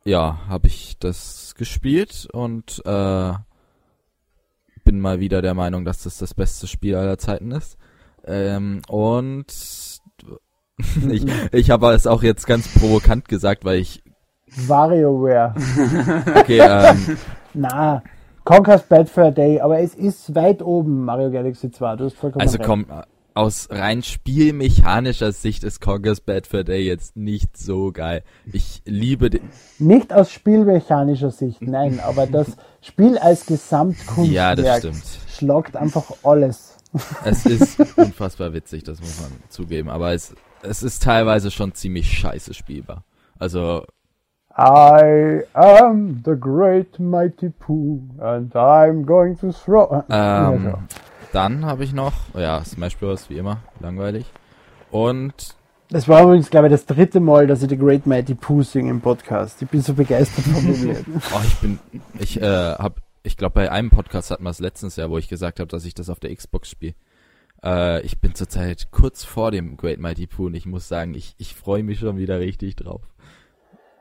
ja, 0.04 0.40
habe 0.48 0.68
ich 0.68 0.96
das 0.98 1.54
gespielt 1.56 2.28
und 2.32 2.80
äh, 2.84 3.32
bin 4.84 5.00
mal 5.00 5.18
wieder 5.18 5.40
der 5.42 5.54
Meinung, 5.54 5.84
dass 5.84 6.02
das 6.02 6.18
das 6.18 6.34
beste 6.34 6.66
Spiel 6.68 6.94
aller 6.94 7.18
Zeiten 7.18 7.50
ist. 7.50 7.78
Ähm, 8.24 8.82
und 8.88 9.46
ich 11.10 11.26
ich 11.52 11.70
habe 11.70 11.92
es 11.92 12.06
auch 12.06 12.24
jetzt 12.24 12.46
ganz 12.46 12.66
provokant 12.74 13.28
gesagt, 13.28 13.64
weil 13.64 13.78
ich 13.78 14.04
WarioWare. 14.56 15.54
okay, 16.36 16.60
ähm, 16.60 17.18
Na, 17.54 18.02
Conker's 18.44 18.82
Bad 18.82 19.08
for 19.08 19.24
a 19.24 19.30
Day, 19.30 19.60
aber 19.60 19.80
es 19.80 19.94
ist 19.94 20.34
weit 20.34 20.62
oben, 20.62 21.04
Mario 21.04 21.30
Galaxy 21.30 21.70
2. 21.70 21.96
Du 21.96 22.04
hast 22.04 22.16
vollkommen 22.16 22.42
also 22.42 22.58
recht. 22.58 22.66
komm, 22.66 22.86
aus 23.34 23.68
rein 23.70 24.02
spielmechanischer 24.02 25.32
Sicht 25.32 25.64
ist 25.64 25.80
Conker's 25.80 26.20
Bad 26.20 26.46
for 26.46 26.60
a 26.60 26.62
Day 26.62 26.86
jetzt 26.86 27.16
nicht 27.16 27.56
so 27.56 27.90
geil. 27.90 28.22
Ich 28.52 28.82
liebe 28.84 29.28
den. 29.30 29.50
Nicht 29.78 30.12
aus 30.12 30.30
spielmechanischer 30.30 31.30
Sicht, 31.30 31.60
nein, 31.62 32.00
aber 32.00 32.26
das 32.26 32.56
Spiel 32.80 33.18
als 33.18 33.46
Gesamtkunstwerk 33.46 34.30
Ja, 34.30 34.54
das 34.54 34.78
stimmt. 34.78 35.04
schlagt 35.28 35.76
einfach 35.76 36.04
alles. 36.22 36.76
Es 37.24 37.44
ist 37.46 37.80
unfassbar 37.96 38.52
witzig, 38.52 38.84
das 38.84 39.00
muss 39.00 39.20
man 39.20 39.32
zugeben, 39.48 39.88
aber 39.88 40.12
es, 40.12 40.34
es 40.62 40.82
ist 40.82 41.02
teilweise 41.02 41.50
schon 41.50 41.74
ziemlich 41.74 42.16
scheiße 42.16 42.54
spielbar. 42.54 43.04
Also, 43.38 43.84
I 44.56 45.42
am 45.54 46.22
the 46.24 46.34
great 46.38 46.98
mighty 47.00 47.50
Pooh 47.50 48.00
and 48.20 48.52
I'm 48.54 49.04
going 49.04 49.36
to 49.40 49.50
throw. 49.52 50.04
ähm, 50.08 50.64
Ja, 50.66 50.78
dann 51.32 51.66
habe 51.66 51.82
ich 51.82 51.92
noch, 51.92 52.12
ja, 52.34 52.64
Smash 52.64 52.96
Bros. 52.96 53.28
wie 53.28 53.38
immer, 53.38 53.58
langweilig. 53.80 54.26
Und 54.92 55.56
Das 55.90 56.06
war 56.08 56.22
übrigens, 56.22 56.50
glaube 56.50 56.68
ich, 56.68 56.72
das 56.72 56.86
dritte 56.86 57.18
Mal, 57.18 57.48
dass 57.48 57.62
ich 57.62 57.68
The 57.68 57.76
Great 57.76 58.06
Mighty 58.06 58.34
Pooh 58.36 58.62
singe 58.62 58.90
im 58.90 59.00
Podcast. 59.00 59.60
Ich 59.60 59.68
bin 59.68 59.80
so 59.80 59.94
begeistert 59.94 60.44
von 60.44 60.64
dem 60.64 60.88
Lied. 60.88 61.04
Oh, 61.34 61.40
ich 61.44 61.56
bin, 61.56 61.78
ich 62.20 62.40
äh, 62.40 62.74
hab, 62.74 63.00
ich 63.24 63.36
glaube 63.36 63.54
bei 63.54 63.72
einem 63.72 63.90
Podcast 63.90 64.30
hatten 64.30 64.44
wir 64.44 64.50
es 64.50 64.60
letztens 64.60 64.94
ja, 64.96 65.10
wo 65.10 65.18
ich 65.18 65.28
gesagt 65.28 65.58
habe, 65.58 65.68
dass 65.68 65.84
ich 65.84 65.94
das 65.94 66.08
auf 66.08 66.20
der 66.20 66.34
Xbox 66.34 66.70
spiele. 66.70 66.94
Äh, 67.64 68.02
ich 68.02 68.20
bin 68.20 68.34
zurzeit 68.36 68.88
kurz 68.92 69.24
vor 69.24 69.50
dem 69.50 69.76
Great 69.76 69.98
Mighty 69.98 70.28
Pooh 70.28 70.46
und 70.46 70.54
ich 70.54 70.66
muss 70.66 70.86
sagen, 70.88 71.14
ich, 71.14 71.34
ich 71.38 71.56
freue 71.56 71.82
mich 71.82 71.98
schon 71.98 72.18
wieder 72.18 72.38
richtig 72.38 72.76
drauf. 72.76 73.02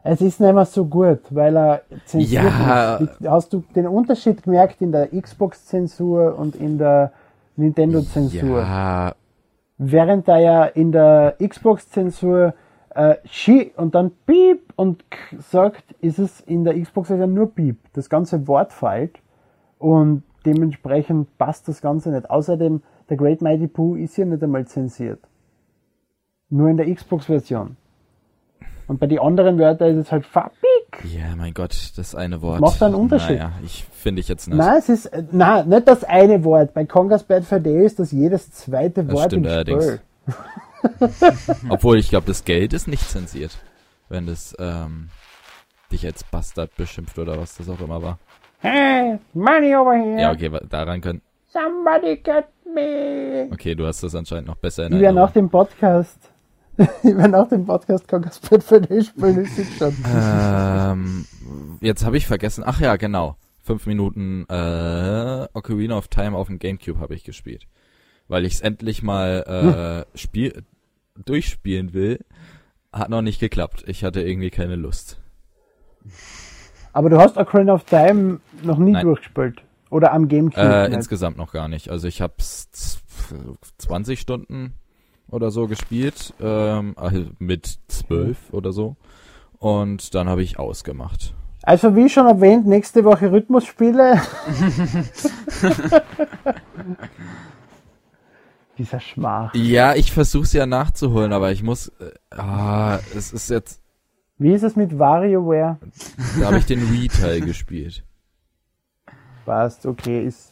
Es 0.05 0.19
ist 0.21 0.41
nicht 0.41 0.53
mehr 0.53 0.65
so 0.65 0.85
gut, 0.85 1.21
weil 1.29 1.55
er 1.57 1.81
zensiert 2.05 2.43
Ja. 2.43 2.95
ist. 2.97 3.27
Hast 3.27 3.53
du 3.53 3.63
den 3.75 3.87
Unterschied 3.87 4.43
gemerkt 4.43 4.81
in 4.81 4.91
der 4.91 5.07
Xbox-Zensur 5.07 6.37
und 6.37 6.55
in 6.55 6.77
der 6.77 7.11
Nintendo-Zensur? 7.55 8.59
Ja, 8.59 9.13
Während 9.77 10.27
er 10.27 10.39
ja 10.39 10.65
in 10.65 10.91
der 10.91 11.35
Xbox-Zensur 11.45 12.53
äh, 12.95 13.15
Shi 13.25 13.71
und 13.75 13.95
dann 13.95 14.11
Piep 14.25 14.61
und 14.75 15.09
K 15.09 15.17
sagt, 15.39 15.83
ist 16.01 16.19
es 16.19 16.41
in 16.41 16.63
der 16.63 16.79
Xbox-Version 16.79 17.33
nur 17.33 17.53
Piep. 17.53 17.77
Das 17.93 18.09
ganze 18.09 18.47
Wort 18.47 18.71
fällt 18.73 19.17
und 19.79 20.23
dementsprechend 20.45 21.37
passt 21.37 21.67
das 21.67 21.81
Ganze 21.81 22.11
nicht. 22.11 22.29
Außerdem, 22.29 22.81
der 23.09 23.17
Great 23.17 23.41
Mighty 23.41 23.67
Pooh 23.67 23.95
ist 23.95 24.17
ja 24.17 24.25
nicht 24.25 24.43
einmal 24.43 24.65
zensiert. 24.67 25.19
Nur 26.49 26.69
in 26.69 26.77
der 26.77 26.93
Xbox-Version. 26.93 27.77
Und 28.87 28.99
bei 28.99 29.07
den 29.07 29.19
anderen 29.19 29.57
Wörtern 29.59 29.97
ist 29.97 30.07
es 30.07 30.11
halt 30.11 30.25
Fabik. 30.25 30.53
ja, 31.05 31.35
mein 31.37 31.53
Gott, 31.53 31.91
das 31.95 32.15
eine 32.15 32.41
Wort. 32.41 32.59
macht 32.59 32.81
einen 32.83 32.95
Unterschied. 32.95 33.37
Naja, 33.37 33.51
ich 33.63 33.85
finde 33.93 34.19
ich 34.21 34.27
jetzt 34.27 34.47
nicht. 34.47 34.57
Nein, 34.57 34.77
es 34.77 34.89
ist, 34.89 35.05
äh, 35.07 35.23
nein, 35.31 35.69
nicht 35.69 35.87
das 35.87 36.03
eine 36.03 36.43
Wort. 36.43 36.73
Bei 36.73 36.85
Conker's 36.85 37.23
Bad 37.23 37.45
for 37.45 37.59
Day 37.59 37.85
ist 37.85 37.99
das 37.99 38.11
jedes 38.11 38.51
zweite 38.51 39.03
Das 39.03 39.13
Wort 39.15 39.25
stimmt 39.31 39.45
im 39.45 39.51
allerdings. 39.51 39.83
Spiel. 39.85 39.99
Obwohl 41.69 41.97
ich 41.97 42.09
glaube, 42.09 42.27
das 42.27 42.43
Geld 42.43 42.73
ist 42.73 42.87
nicht 42.87 43.09
zensiert. 43.09 43.57
Wenn 44.09 44.27
das 44.27 44.55
ähm, 44.59 45.09
dich 45.91 46.05
als 46.05 46.23
Bastard 46.25 46.75
beschimpft 46.75 47.17
oder 47.17 47.39
was 47.39 47.55
das 47.55 47.69
auch 47.69 47.79
immer 47.79 48.01
war. 48.01 48.19
Hey, 48.59 49.17
money 49.33 49.75
over 49.75 49.93
here. 49.93 50.21
Ja, 50.21 50.31
okay, 50.31 50.51
daran 50.69 51.01
können. 51.01 51.21
Somebody 51.47 52.17
get 52.17 52.45
me. 52.73 53.47
Okay, 53.51 53.75
du 53.75 53.85
hast 53.85 54.03
das 54.03 54.15
anscheinend 54.15 54.47
noch 54.47 54.55
besser 54.55 54.85
in 54.87 54.93
Erinnerung. 54.93 55.15
nach 55.15 55.31
dem 55.31 55.49
Podcast, 55.49 56.31
ich 56.77 57.15
werde 57.15 57.29
nach 57.29 57.47
dem 57.49 57.65
Podcast 57.65 58.07
Conker's 58.07 58.39
Bad 58.39 58.63
for 58.63 58.79
Day 58.79 59.03
spielen, 59.03 59.43
das 59.43 59.57
ist 59.57 59.77
schon. 59.77 59.95
Ähm, 60.07 61.25
jetzt 61.81 62.03
habe 62.03 62.17
ich 62.17 62.25
vergessen. 62.25 62.63
Ach 62.65 62.79
ja, 62.79 62.95
genau. 62.95 63.35
Fünf 63.61 63.85
Minuten 63.85 64.45
äh, 64.49 65.47
Ocarina 65.53 65.97
of 65.97 66.07
Time 66.07 66.35
auf 66.35 66.47
dem 66.47 66.59
Gamecube 66.59 66.99
habe 66.99 67.15
ich 67.15 67.23
gespielt. 67.23 67.67
Weil 68.27 68.45
ich 68.45 68.53
es 68.53 68.61
endlich 68.61 69.03
mal 69.03 70.05
äh, 70.13 70.17
spiel 70.17 70.63
durchspielen 71.23 71.93
will. 71.93 72.19
Hat 72.91 73.09
noch 73.09 73.21
nicht 73.21 73.39
geklappt. 73.39 73.83
Ich 73.87 74.03
hatte 74.03 74.21
irgendwie 74.21 74.49
keine 74.49 74.75
Lust. 74.75 75.19
Aber 76.91 77.09
du 77.09 77.17
hast 77.17 77.37
Ocarina 77.37 77.73
of 77.73 77.83
Time 77.85 78.39
noch 78.63 78.77
nie 78.77 78.91
Nein. 78.91 79.05
durchgespielt. 79.05 79.61
Oder 79.89 80.11
am 80.11 80.27
Gamecube. 80.27 80.59
Äh, 80.59 80.91
insgesamt 80.91 81.37
noch 81.37 81.53
gar 81.53 81.67
nicht. 81.67 81.89
Also 81.89 82.07
ich 82.07 82.21
habe 82.21 82.33
20 83.77 84.19
Stunden 84.19 84.73
oder 85.33 85.51
so 85.51 85.67
gespielt, 85.67 86.33
ähm, 86.39 86.93
also 86.95 87.25
mit 87.39 87.79
12 87.87 88.37
oder 88.53 88.71
so. 88.71 88.95
Und 89.59 90.13
dann 90.13 90.29
habe 90.29 90.43
ich 90.43 90.59
ausgemacht. 90.59 91.33
Also 91.63 91.95
wie 91.95 92.09
schon 92.09 92.27
erwähnt, 92.27 92.67
nächste 92.67 93.03
Woche 93.05 93.31
Rhythmusspiele. 93.31 94.21
Dieser 98.77 98.99
Schmach. 98.99 99.55
Ja, 99.55 99.95
ich 99.95 100.11
versuch's 100.11 100.51
ja 100.51 100.65
nachzuholen, 100.65 101.31
aber 101.31 101.51
ich 101.51 101.63
muss. 101.63 101.87
Äh, 101.99 102.11
ah, 102.37 102.99
es 103.15 103.31
ist 103.31 103.49
jetzt. 103.49 103.79
Wie 104.37 104.51
ist 104.51 104.63
es 104.63 104.75
mit 104.75 104.99
WarioWare? 104.99 105.77
Da 106.39 106.47
habe 106.47 106.57
ich 106.57 106.65
den 106.65 106.91
Wii-Teil 106.91 107.41
gespielt. 107.41 108.03
Passt, 109.45 109.85
okay, 109.85 110.25
ist, 110.25 110.51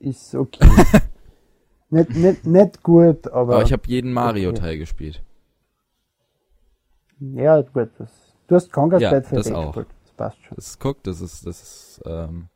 ist 0.00 0.34
okay. 0.34 0.68
nicht, 1.96 2.10
nicht, 2.16 2.46
nicht 2.46 2.82
gut, 2.82 3.26
aber. 3.28 3.54
Aber 3.56 3.62
ich 3.62 3.72
habe 3.72 3.82
jeden 3.86 4.12
Mario-Teil 4.12 4.78
gespielt. 4.78 5.22
ja, 7.20 7.60
gut. 7.62 7.90
Das, 7.98 8.10
du 8.48 8.54
hast 8.54 8.72
Conker's 8.72 9.02
Ja, 9.02 9.10
Bad 9.10 9.26
das 9.30 9.46
Day 9.46 9.54
auch. 9.54 9.66
gespielt. 9.74 9.86
Das 10.04 10.12
passt 10.12 10.44
schon. 10.44 10.54
Das 10.56 10.78
guckt, 10.78 11.06
das 11.06 11.20
ist, 11.20 11.46
das 11.46 11.62
ist, 11.62 12.00
ähm, 12.06 12.48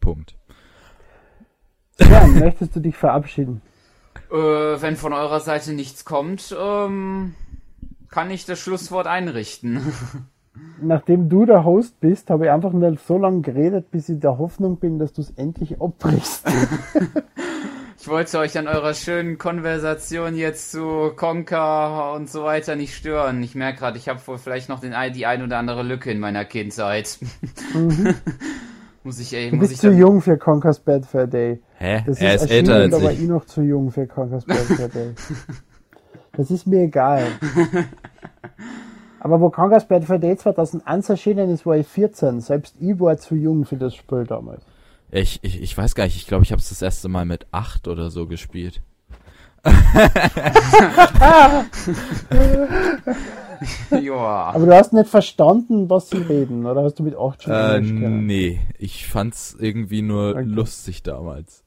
Punkt. 0.00 0.36
Ja, 2.00 2.26
möchtest 2.38 2.76
du 2.76 2.80
dich 2.80 2.96
verabschieden? 2.96 3.60
Äh, 4.30 4.34
wenn 4.34 4.96
von 4.96 5.12
eurer 5.12 5.40
Seite 5.40 5.72
nichts 5.72 6.04
kommt, 6.04 6.54
ähm, 6.58 7.34
kann 8.10 8.30
ich 8.30 8.44
das 8.46 8.58
Schlusswort 8.58 9.06
einrichten. 9.06 9.80
Nachdem 10.82 11.28
du 11.28 11.46
der 11.46 11.64
Host 11.64 12.00
bist, 12.00 12.30
habe 12.30 12.46
ich 12.46 12.50
einfach 12.50 12.72
nur 12.72 12.96
so 12.96 13.16
lange 13.18 13.42
geredet, 13.42 13.90
bis 13.90 14.08
ich 14.08 14.18
der 14.18 14.38
Hoffnung 14.38 14.78
bin, 14.78 14.98
dass 14.98 15.12
du 15.12 15.20
es 15.22 15.30
endlich 15.30 15.80
abbrichst. 15.80 16.46
Ich 18.08 18.12
wollte 18.14 18.38
euch 18.38 18.56
an 18.56 18.68
eurer 18.68 18.94
schönen 18.94 19.36
Konversation 19.36 20.34
jetzt 20.34 20.72
zu 20.72 21.12
Conker 21.14 22.14
und 22.14 22.30
so 22.30 22.42
weiter 22.42 22.74
nicht 22.74 22.94
stören. 22.94 23.42
Ich 23.42 23.54
merke 23.54 23.80
gerade, 23.80 23.98
ich 23.98 24.08
habe 24.08 24.18
wohl 24.26 24.38
vielleicht 24.38 24.70
noch 24.70 24.80
den, 24.80 24.94
die 25.14 25.26
ein 25.26 25.42
oder 25.42 25.58
andere 25.58 25.82
Lücke 25.82 26.10
in 26.10 26.18
meiner 26.18 26.46
Kindheit. 26.46 27.18
muss 29.04 29.20
ich, 29.20 29.34
ey, 29.34 29.48
Mhm. 29.48 29.50
Du 29.50 29.56
muss 29.56 29.68
bist 29.68 29.72
ich 29.72 29.80
zu 29.80 29.92
jung 29.92 30.22
für 30.22 30.38
Conker's 30.38 30.80
Bad 30.80 31.14
a 31.14 31.26
Day. 31.26 31.60
Hä? 31.76 32.02
Das 32.06 32.18
er 32.18 32.36
ist, 32.36 32.44
ist 32.44 32.50
älter 32.50 32.76
als 32.76 32.94
aber 32.94 33.12
ich. 33.12 33.20
ich 33.20 33.28
noch 33.28 33.44
zu 33.44 33.60
jung 33.60 33.90
für 33.90 34.06
Conker's 34.06 34.46
Bad 34.46 34.80
a 34.80 34.88
Day. 34.88 35.10
Das 36.32 36.50
ist 36.50 36.66
mir 36.66 36.84
egal. 36.84 37.26
Aber 39.20 39.38
wo 39.38 39.50
Conker's 39.50 39.86
Bad 39.86 40.10
a 40.10 40.16
Day 40.16 40.34
2001 40.34 41.10
erschienen 41.10 41.50
ist, 41.50 41.66
war 41.66 41.76
ich 41.76 41.86
14. 41.86 42.40
Selbst 42.40 42.74
ich 42.80 42.98
war 42.98 43.18
zu 43.18 43.34
jung 43.34 43.66
für 43.66 43.76
das 43.76 43.94
Spiel 43.94 44.24
damals. 44.24 44.62
Ich, 45.10 45.38
ich, 45.42 45.60
ich 45.62 45.76
weiß 45.76 45.94
gar 45.94 46.04
nicht, 46.04 46.16
ich 46.16 46.26
glaube, 46.26 46.44
ich 46.44 46.52
habe 46.52 46.60
es 46.60 46.68
das 46.68 46.82
erste 46.82 47.08
Mal 47.08 47.24
mit 47.24 47.46
acht 47.50 47.88
oder 47.88 48.10
so 48.10 48.26
gespielt. 48.26 48.82
Joa. 54.00 54.52
Aber 54.52 54.66
du 54.66 54.74
hast 54.74 54.92
nicht 54.92 55.08
verstanden, 55.08 55.90
was 55.90 56.10
sie 56.10 56.18
reden, 56.18 56.64
oder 56.66 56.84
hast 56.84 56.98
du 56.98 57.02
mit 57.02 57.16
8 57.16 57.42
schon 57.42 57.52
Äh, 57.52 57.80
nee, 57.80 58.60
ich 58.78 59.08
fand's 59.08 59.56
irgendwie 59.58 60.02
nur 60.02 60.30
Okay. 60.30 60.42
lustig 60.44 61.02
damals. 61.02 61.64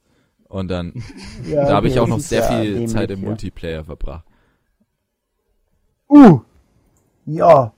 Und 0.48 0.68
dann, 0.68 0.94
Ja, 1.48 1.66
da 1.66 1.74
habe 1.74 1.88
ich 1.88 1.98
auch 1.98 2.06
noch 2.08 2.20
sehr 2.20 2.40
ja 2.40 2.60
viel 2.60 2.86
Zeit 2.86 3.10
im 3.10 3.22
ja. 3.22 3.28
Multiplayer 3.28 3.84
verbracht. 3.84 4.24
Uh! 6.08 6.40
Ja, 7.26 7.72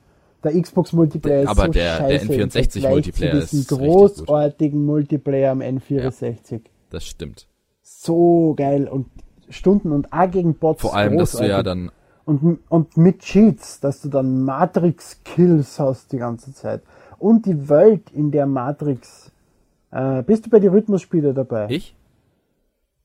der 0.45 0.61
Xbox 0.61 0.93
Multiplayer 0.93 1.43
ist 1.43 1.49
Aber 1.49 1.67
so 1.67 1.73
der- 1.73 1.99
der 1.99 2.19
scheiße 2.21 2.33
im 2.33 2.41
N64 2.51 2.71
Vergleich 2.73 2.93
Multiplayer 2.93 3.47
zu 3.47 3.57
ist 3.57 3.69
großartigen 3.69 4.85
Multiplayer 4.85 5.53
am 5.53 5.61
N64. 5.61 6.61
Das 6.91 7.05
stimmt. 7.05 7.47
So 7.83 8.55
geil 8.57 8.87
und 8.89 9.07
Stunden 9.49 9.93
und 9.93 10.13
auch 10.13 10.31
gegen 10.31 10.55
Bots. 10.55 10.81
Vor 10.81 10.95
allem, 10.97 11.19
dass 11.19 11.33
du 11.33 11.39
ja 11.45 11.61
großartig. 11.63 11.65
dann, 11.65 11.91
und, 12.25 12.59
und 12.71 12.97
mit 12.97 13.21
Cheats, 13.21 13.81
dass 13.81 14.01
du 14.01 14.09
dann 14.09 14.45
Matrix-Kills 14.45 15.79
hast 15.79 16.13
die 16.13 16.19
ganze 16.19 16.53
Zeit. 16.55 16.83
Und 17.19 17.47
die 17.47 17.69
Welt 17.69 18.11
in 18.13 18.31
der 18.31 18.47
Matrix. 18.47 19.31
Äh, 19.91 20.23
bist 20.23 20.47
du 20.47 20.51
bei 20.51 20.61
den 20.61 20.71
Rhythmusspielen 20.71 21.35
dabei? 21.35 21.67
ich? 21.71 21.95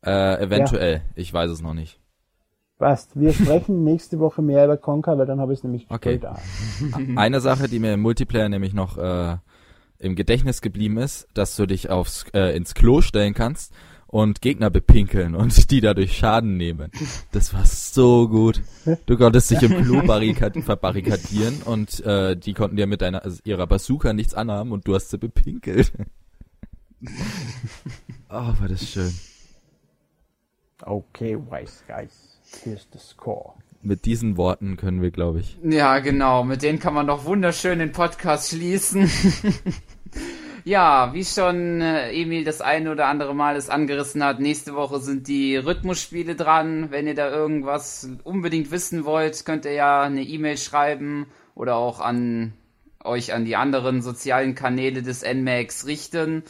Äh, 0.05 0.41
eventuell, 0.43 1.01
ich 1.15 1.33
weiß 1.33 1.51
es 1.51 1.61
noch 1.61 1.73
nicht. 1.73 1.99
Passt. 2.79 3.19
Wir 3.19 3.33
sprechen 3.33 3.83
nächste 3.83 4.19
Woche 4.19 4.41
mehr 4.41 4.65
über 4.65 4.77
Conker, 4.77 5.17
weil 5.17 5.25
dann 5.25 5.39
habe 5.39 5.53
ich 5.53 5.59
es 5.59 5.63
nämlich 5.63 5.85
Okay. 5.89 6.17
gespielt. 6.17 6.25
auch. 6.25 6.99
Eine 7.17 7.41
Sache, 7.41 7.67
die 7.67 7.77
mir 7.77 7.93
im 7.93 8.01
Multiplayer 8.01 8.49
nämlich 8.49 8.73
noch 8.73 8.97
äh, 8.97 9.37
im 9.99 10.15
Gedächtnis 10.15 10.61
geblieben 10.61 10.97
ist, 10.97 11.27
dass 11.33 11.55
du 11.57 11.65
dich 11.65 11.89
aufs 11.89 12.25
äh, 12.33 12.55
ins 12.55 12.73
Klo 12.73 13.01
stellen 13.01 13.33
kannst 13.33 13.73
und 14.07 14.41
Gegner 14.41 14.69
bepinkeln 14.69 15.35
und 15.35 15.69
die 15.71 15.81
dadurch 15.81 16.17
Schaden 16.17 16.55
nehmen. 16.55 16.89
Das 17.33 17.53
war 17.53 17.65
so 17.65 18.29
gut. 18.29 18.61
Du 19.05 19.17
konntest 19.17 19.51
dich 19.51 19.61
im 19.61 19.83
Klo 19.83 20.01
verbarrikadieren 20.01 21.61
und 21.63 21.99
äh, 22.05 22.35
die 22.37 22.53
konnten 22.53 22.77
dir 22.77 22.87
mit 22.87 23.01
deiner 23.01 23.23
also 23.25 23.41
ihrer 23.43 23.67
Bazooka 23.67 24.13
nichts 24.13 24.33
anhaben 24.33 24.71
und 24.71 24.87
du 24.87 24.95
hast 24.95 25.09
sie 25.09 25.17
bepinkelt. 25.17 25.91
oh, 28.29 28.53
war 28.57 28.67
das 28.69 28.87
schön. 28.87 29.13
Okay, 30.83 31.37
wise 31.37 31.83
guys, 31.87 32.38
here's 32.63 32.87
the 32.93 32.99
score. 32.99 33.53
Mit 33.81 34.05
diesen 34.05 34.35
Worten 34.35 34.75
können 34.75 35.01
wir, 35.01 35.11
glaube 35.11 35.39
ich. 35.39 35.57
Ja, 35.63 35.99
genau. 35.99 36.43
Mit 36.43 36.63
denen 36.63 36.79
kann 36.79 36.93
man 36.93 37.07
doch 37.07 37.23
wunderschön 37.25 37.79
den 37.79 37.91
Podcast 37.93 38.49
schließen. 38.49 39.09
Ja, 40.65 41.13
wie 41.13 41.25
schon 41.25 41.81
äh, 41.81 42.11
Emil 42.11 42.43
das 42.43 42.61
eine 42.61 42.91
oder 42.91 43.07
andere 43.07 43.33
Mal 43.33 43.55
es 43.55 43.69
angerissen 43.69 44.23
hat, 44.23 44.39
nächste 44.39 44.75
Woche 44.75 44.99
sind 44.99 45.27
die 45.27 45.55
Rhythmusspiele 45.55 46.35
dran. 46.35 46.91
Wenn 46.91 47.07
ihr 47.07 47.15
da 47.15 47.31
irgendwas 47.31 48.07
unbedingt 48.23 48.69
wissen 48.69 49.05
wollt, 49.05 49.45
könnt 49.45 49.65
ihr 49.65 49.73
ja 49.73 50.01
eine 50.01 50.21
E-Mail 50.21 50.57
schreiben 50.57 51.27
oder 51.55 51.75
auch 51.77 51.99
an 51.99 52.53
euch 53.03 53.33
an 53.33 53.45
die 53.45 53.55
anderen 53.55 54.01
sozialen 54.01 54.53
Kanäle 54.53 55.01
des 55.01 55.23
NMAX 55.23 55.87
richten. 55.87 56.43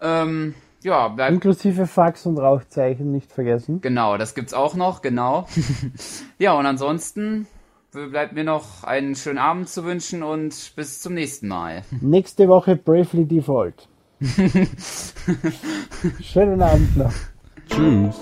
Ähm, 0.00 0.54
ja, 0.82 1.08
bleibt. 1.08 1.32
Inklusive 1.32 1.86
Fax 1.86 2.26
und 2.26 2.38
Rauchzeichen 2.38 3.10
nicht 3.12 3.32
vergessen. 3.32 3.80
Genau, 3.80 4.16
das 4.16 4.34
gibt's 4.34 4.54
auch 4.54 4.74
noch, 4.74 5.02
genau. 5.02 5.46
ja, 6.38 6.52
und 6.52 6.66
ansonsten 6.66 7.46
bleibt 7.90 8.34
mir 8.34 8.44
noch 8.44 8.84
einen 8.84 9.14
schönen 9.14 9.38
Abend 9.38 9.68
zu 9.68 9.84
wünschen 9.84 10.22
und 10.22 10.72
bis 10.76 11.00
zum 11.00 11.14
nächsten 11.14 11.48
Mal. 11.48 11.82
Nächste 12.00 12.48
Woche 12.48 12.76
Bravely 12.76 13.24
Default. 13.24 13.88
schönen 16.20 16.60
Abend 16.62 16.96
noch. 16.96 17.12
Tschüss. 17.68 18.18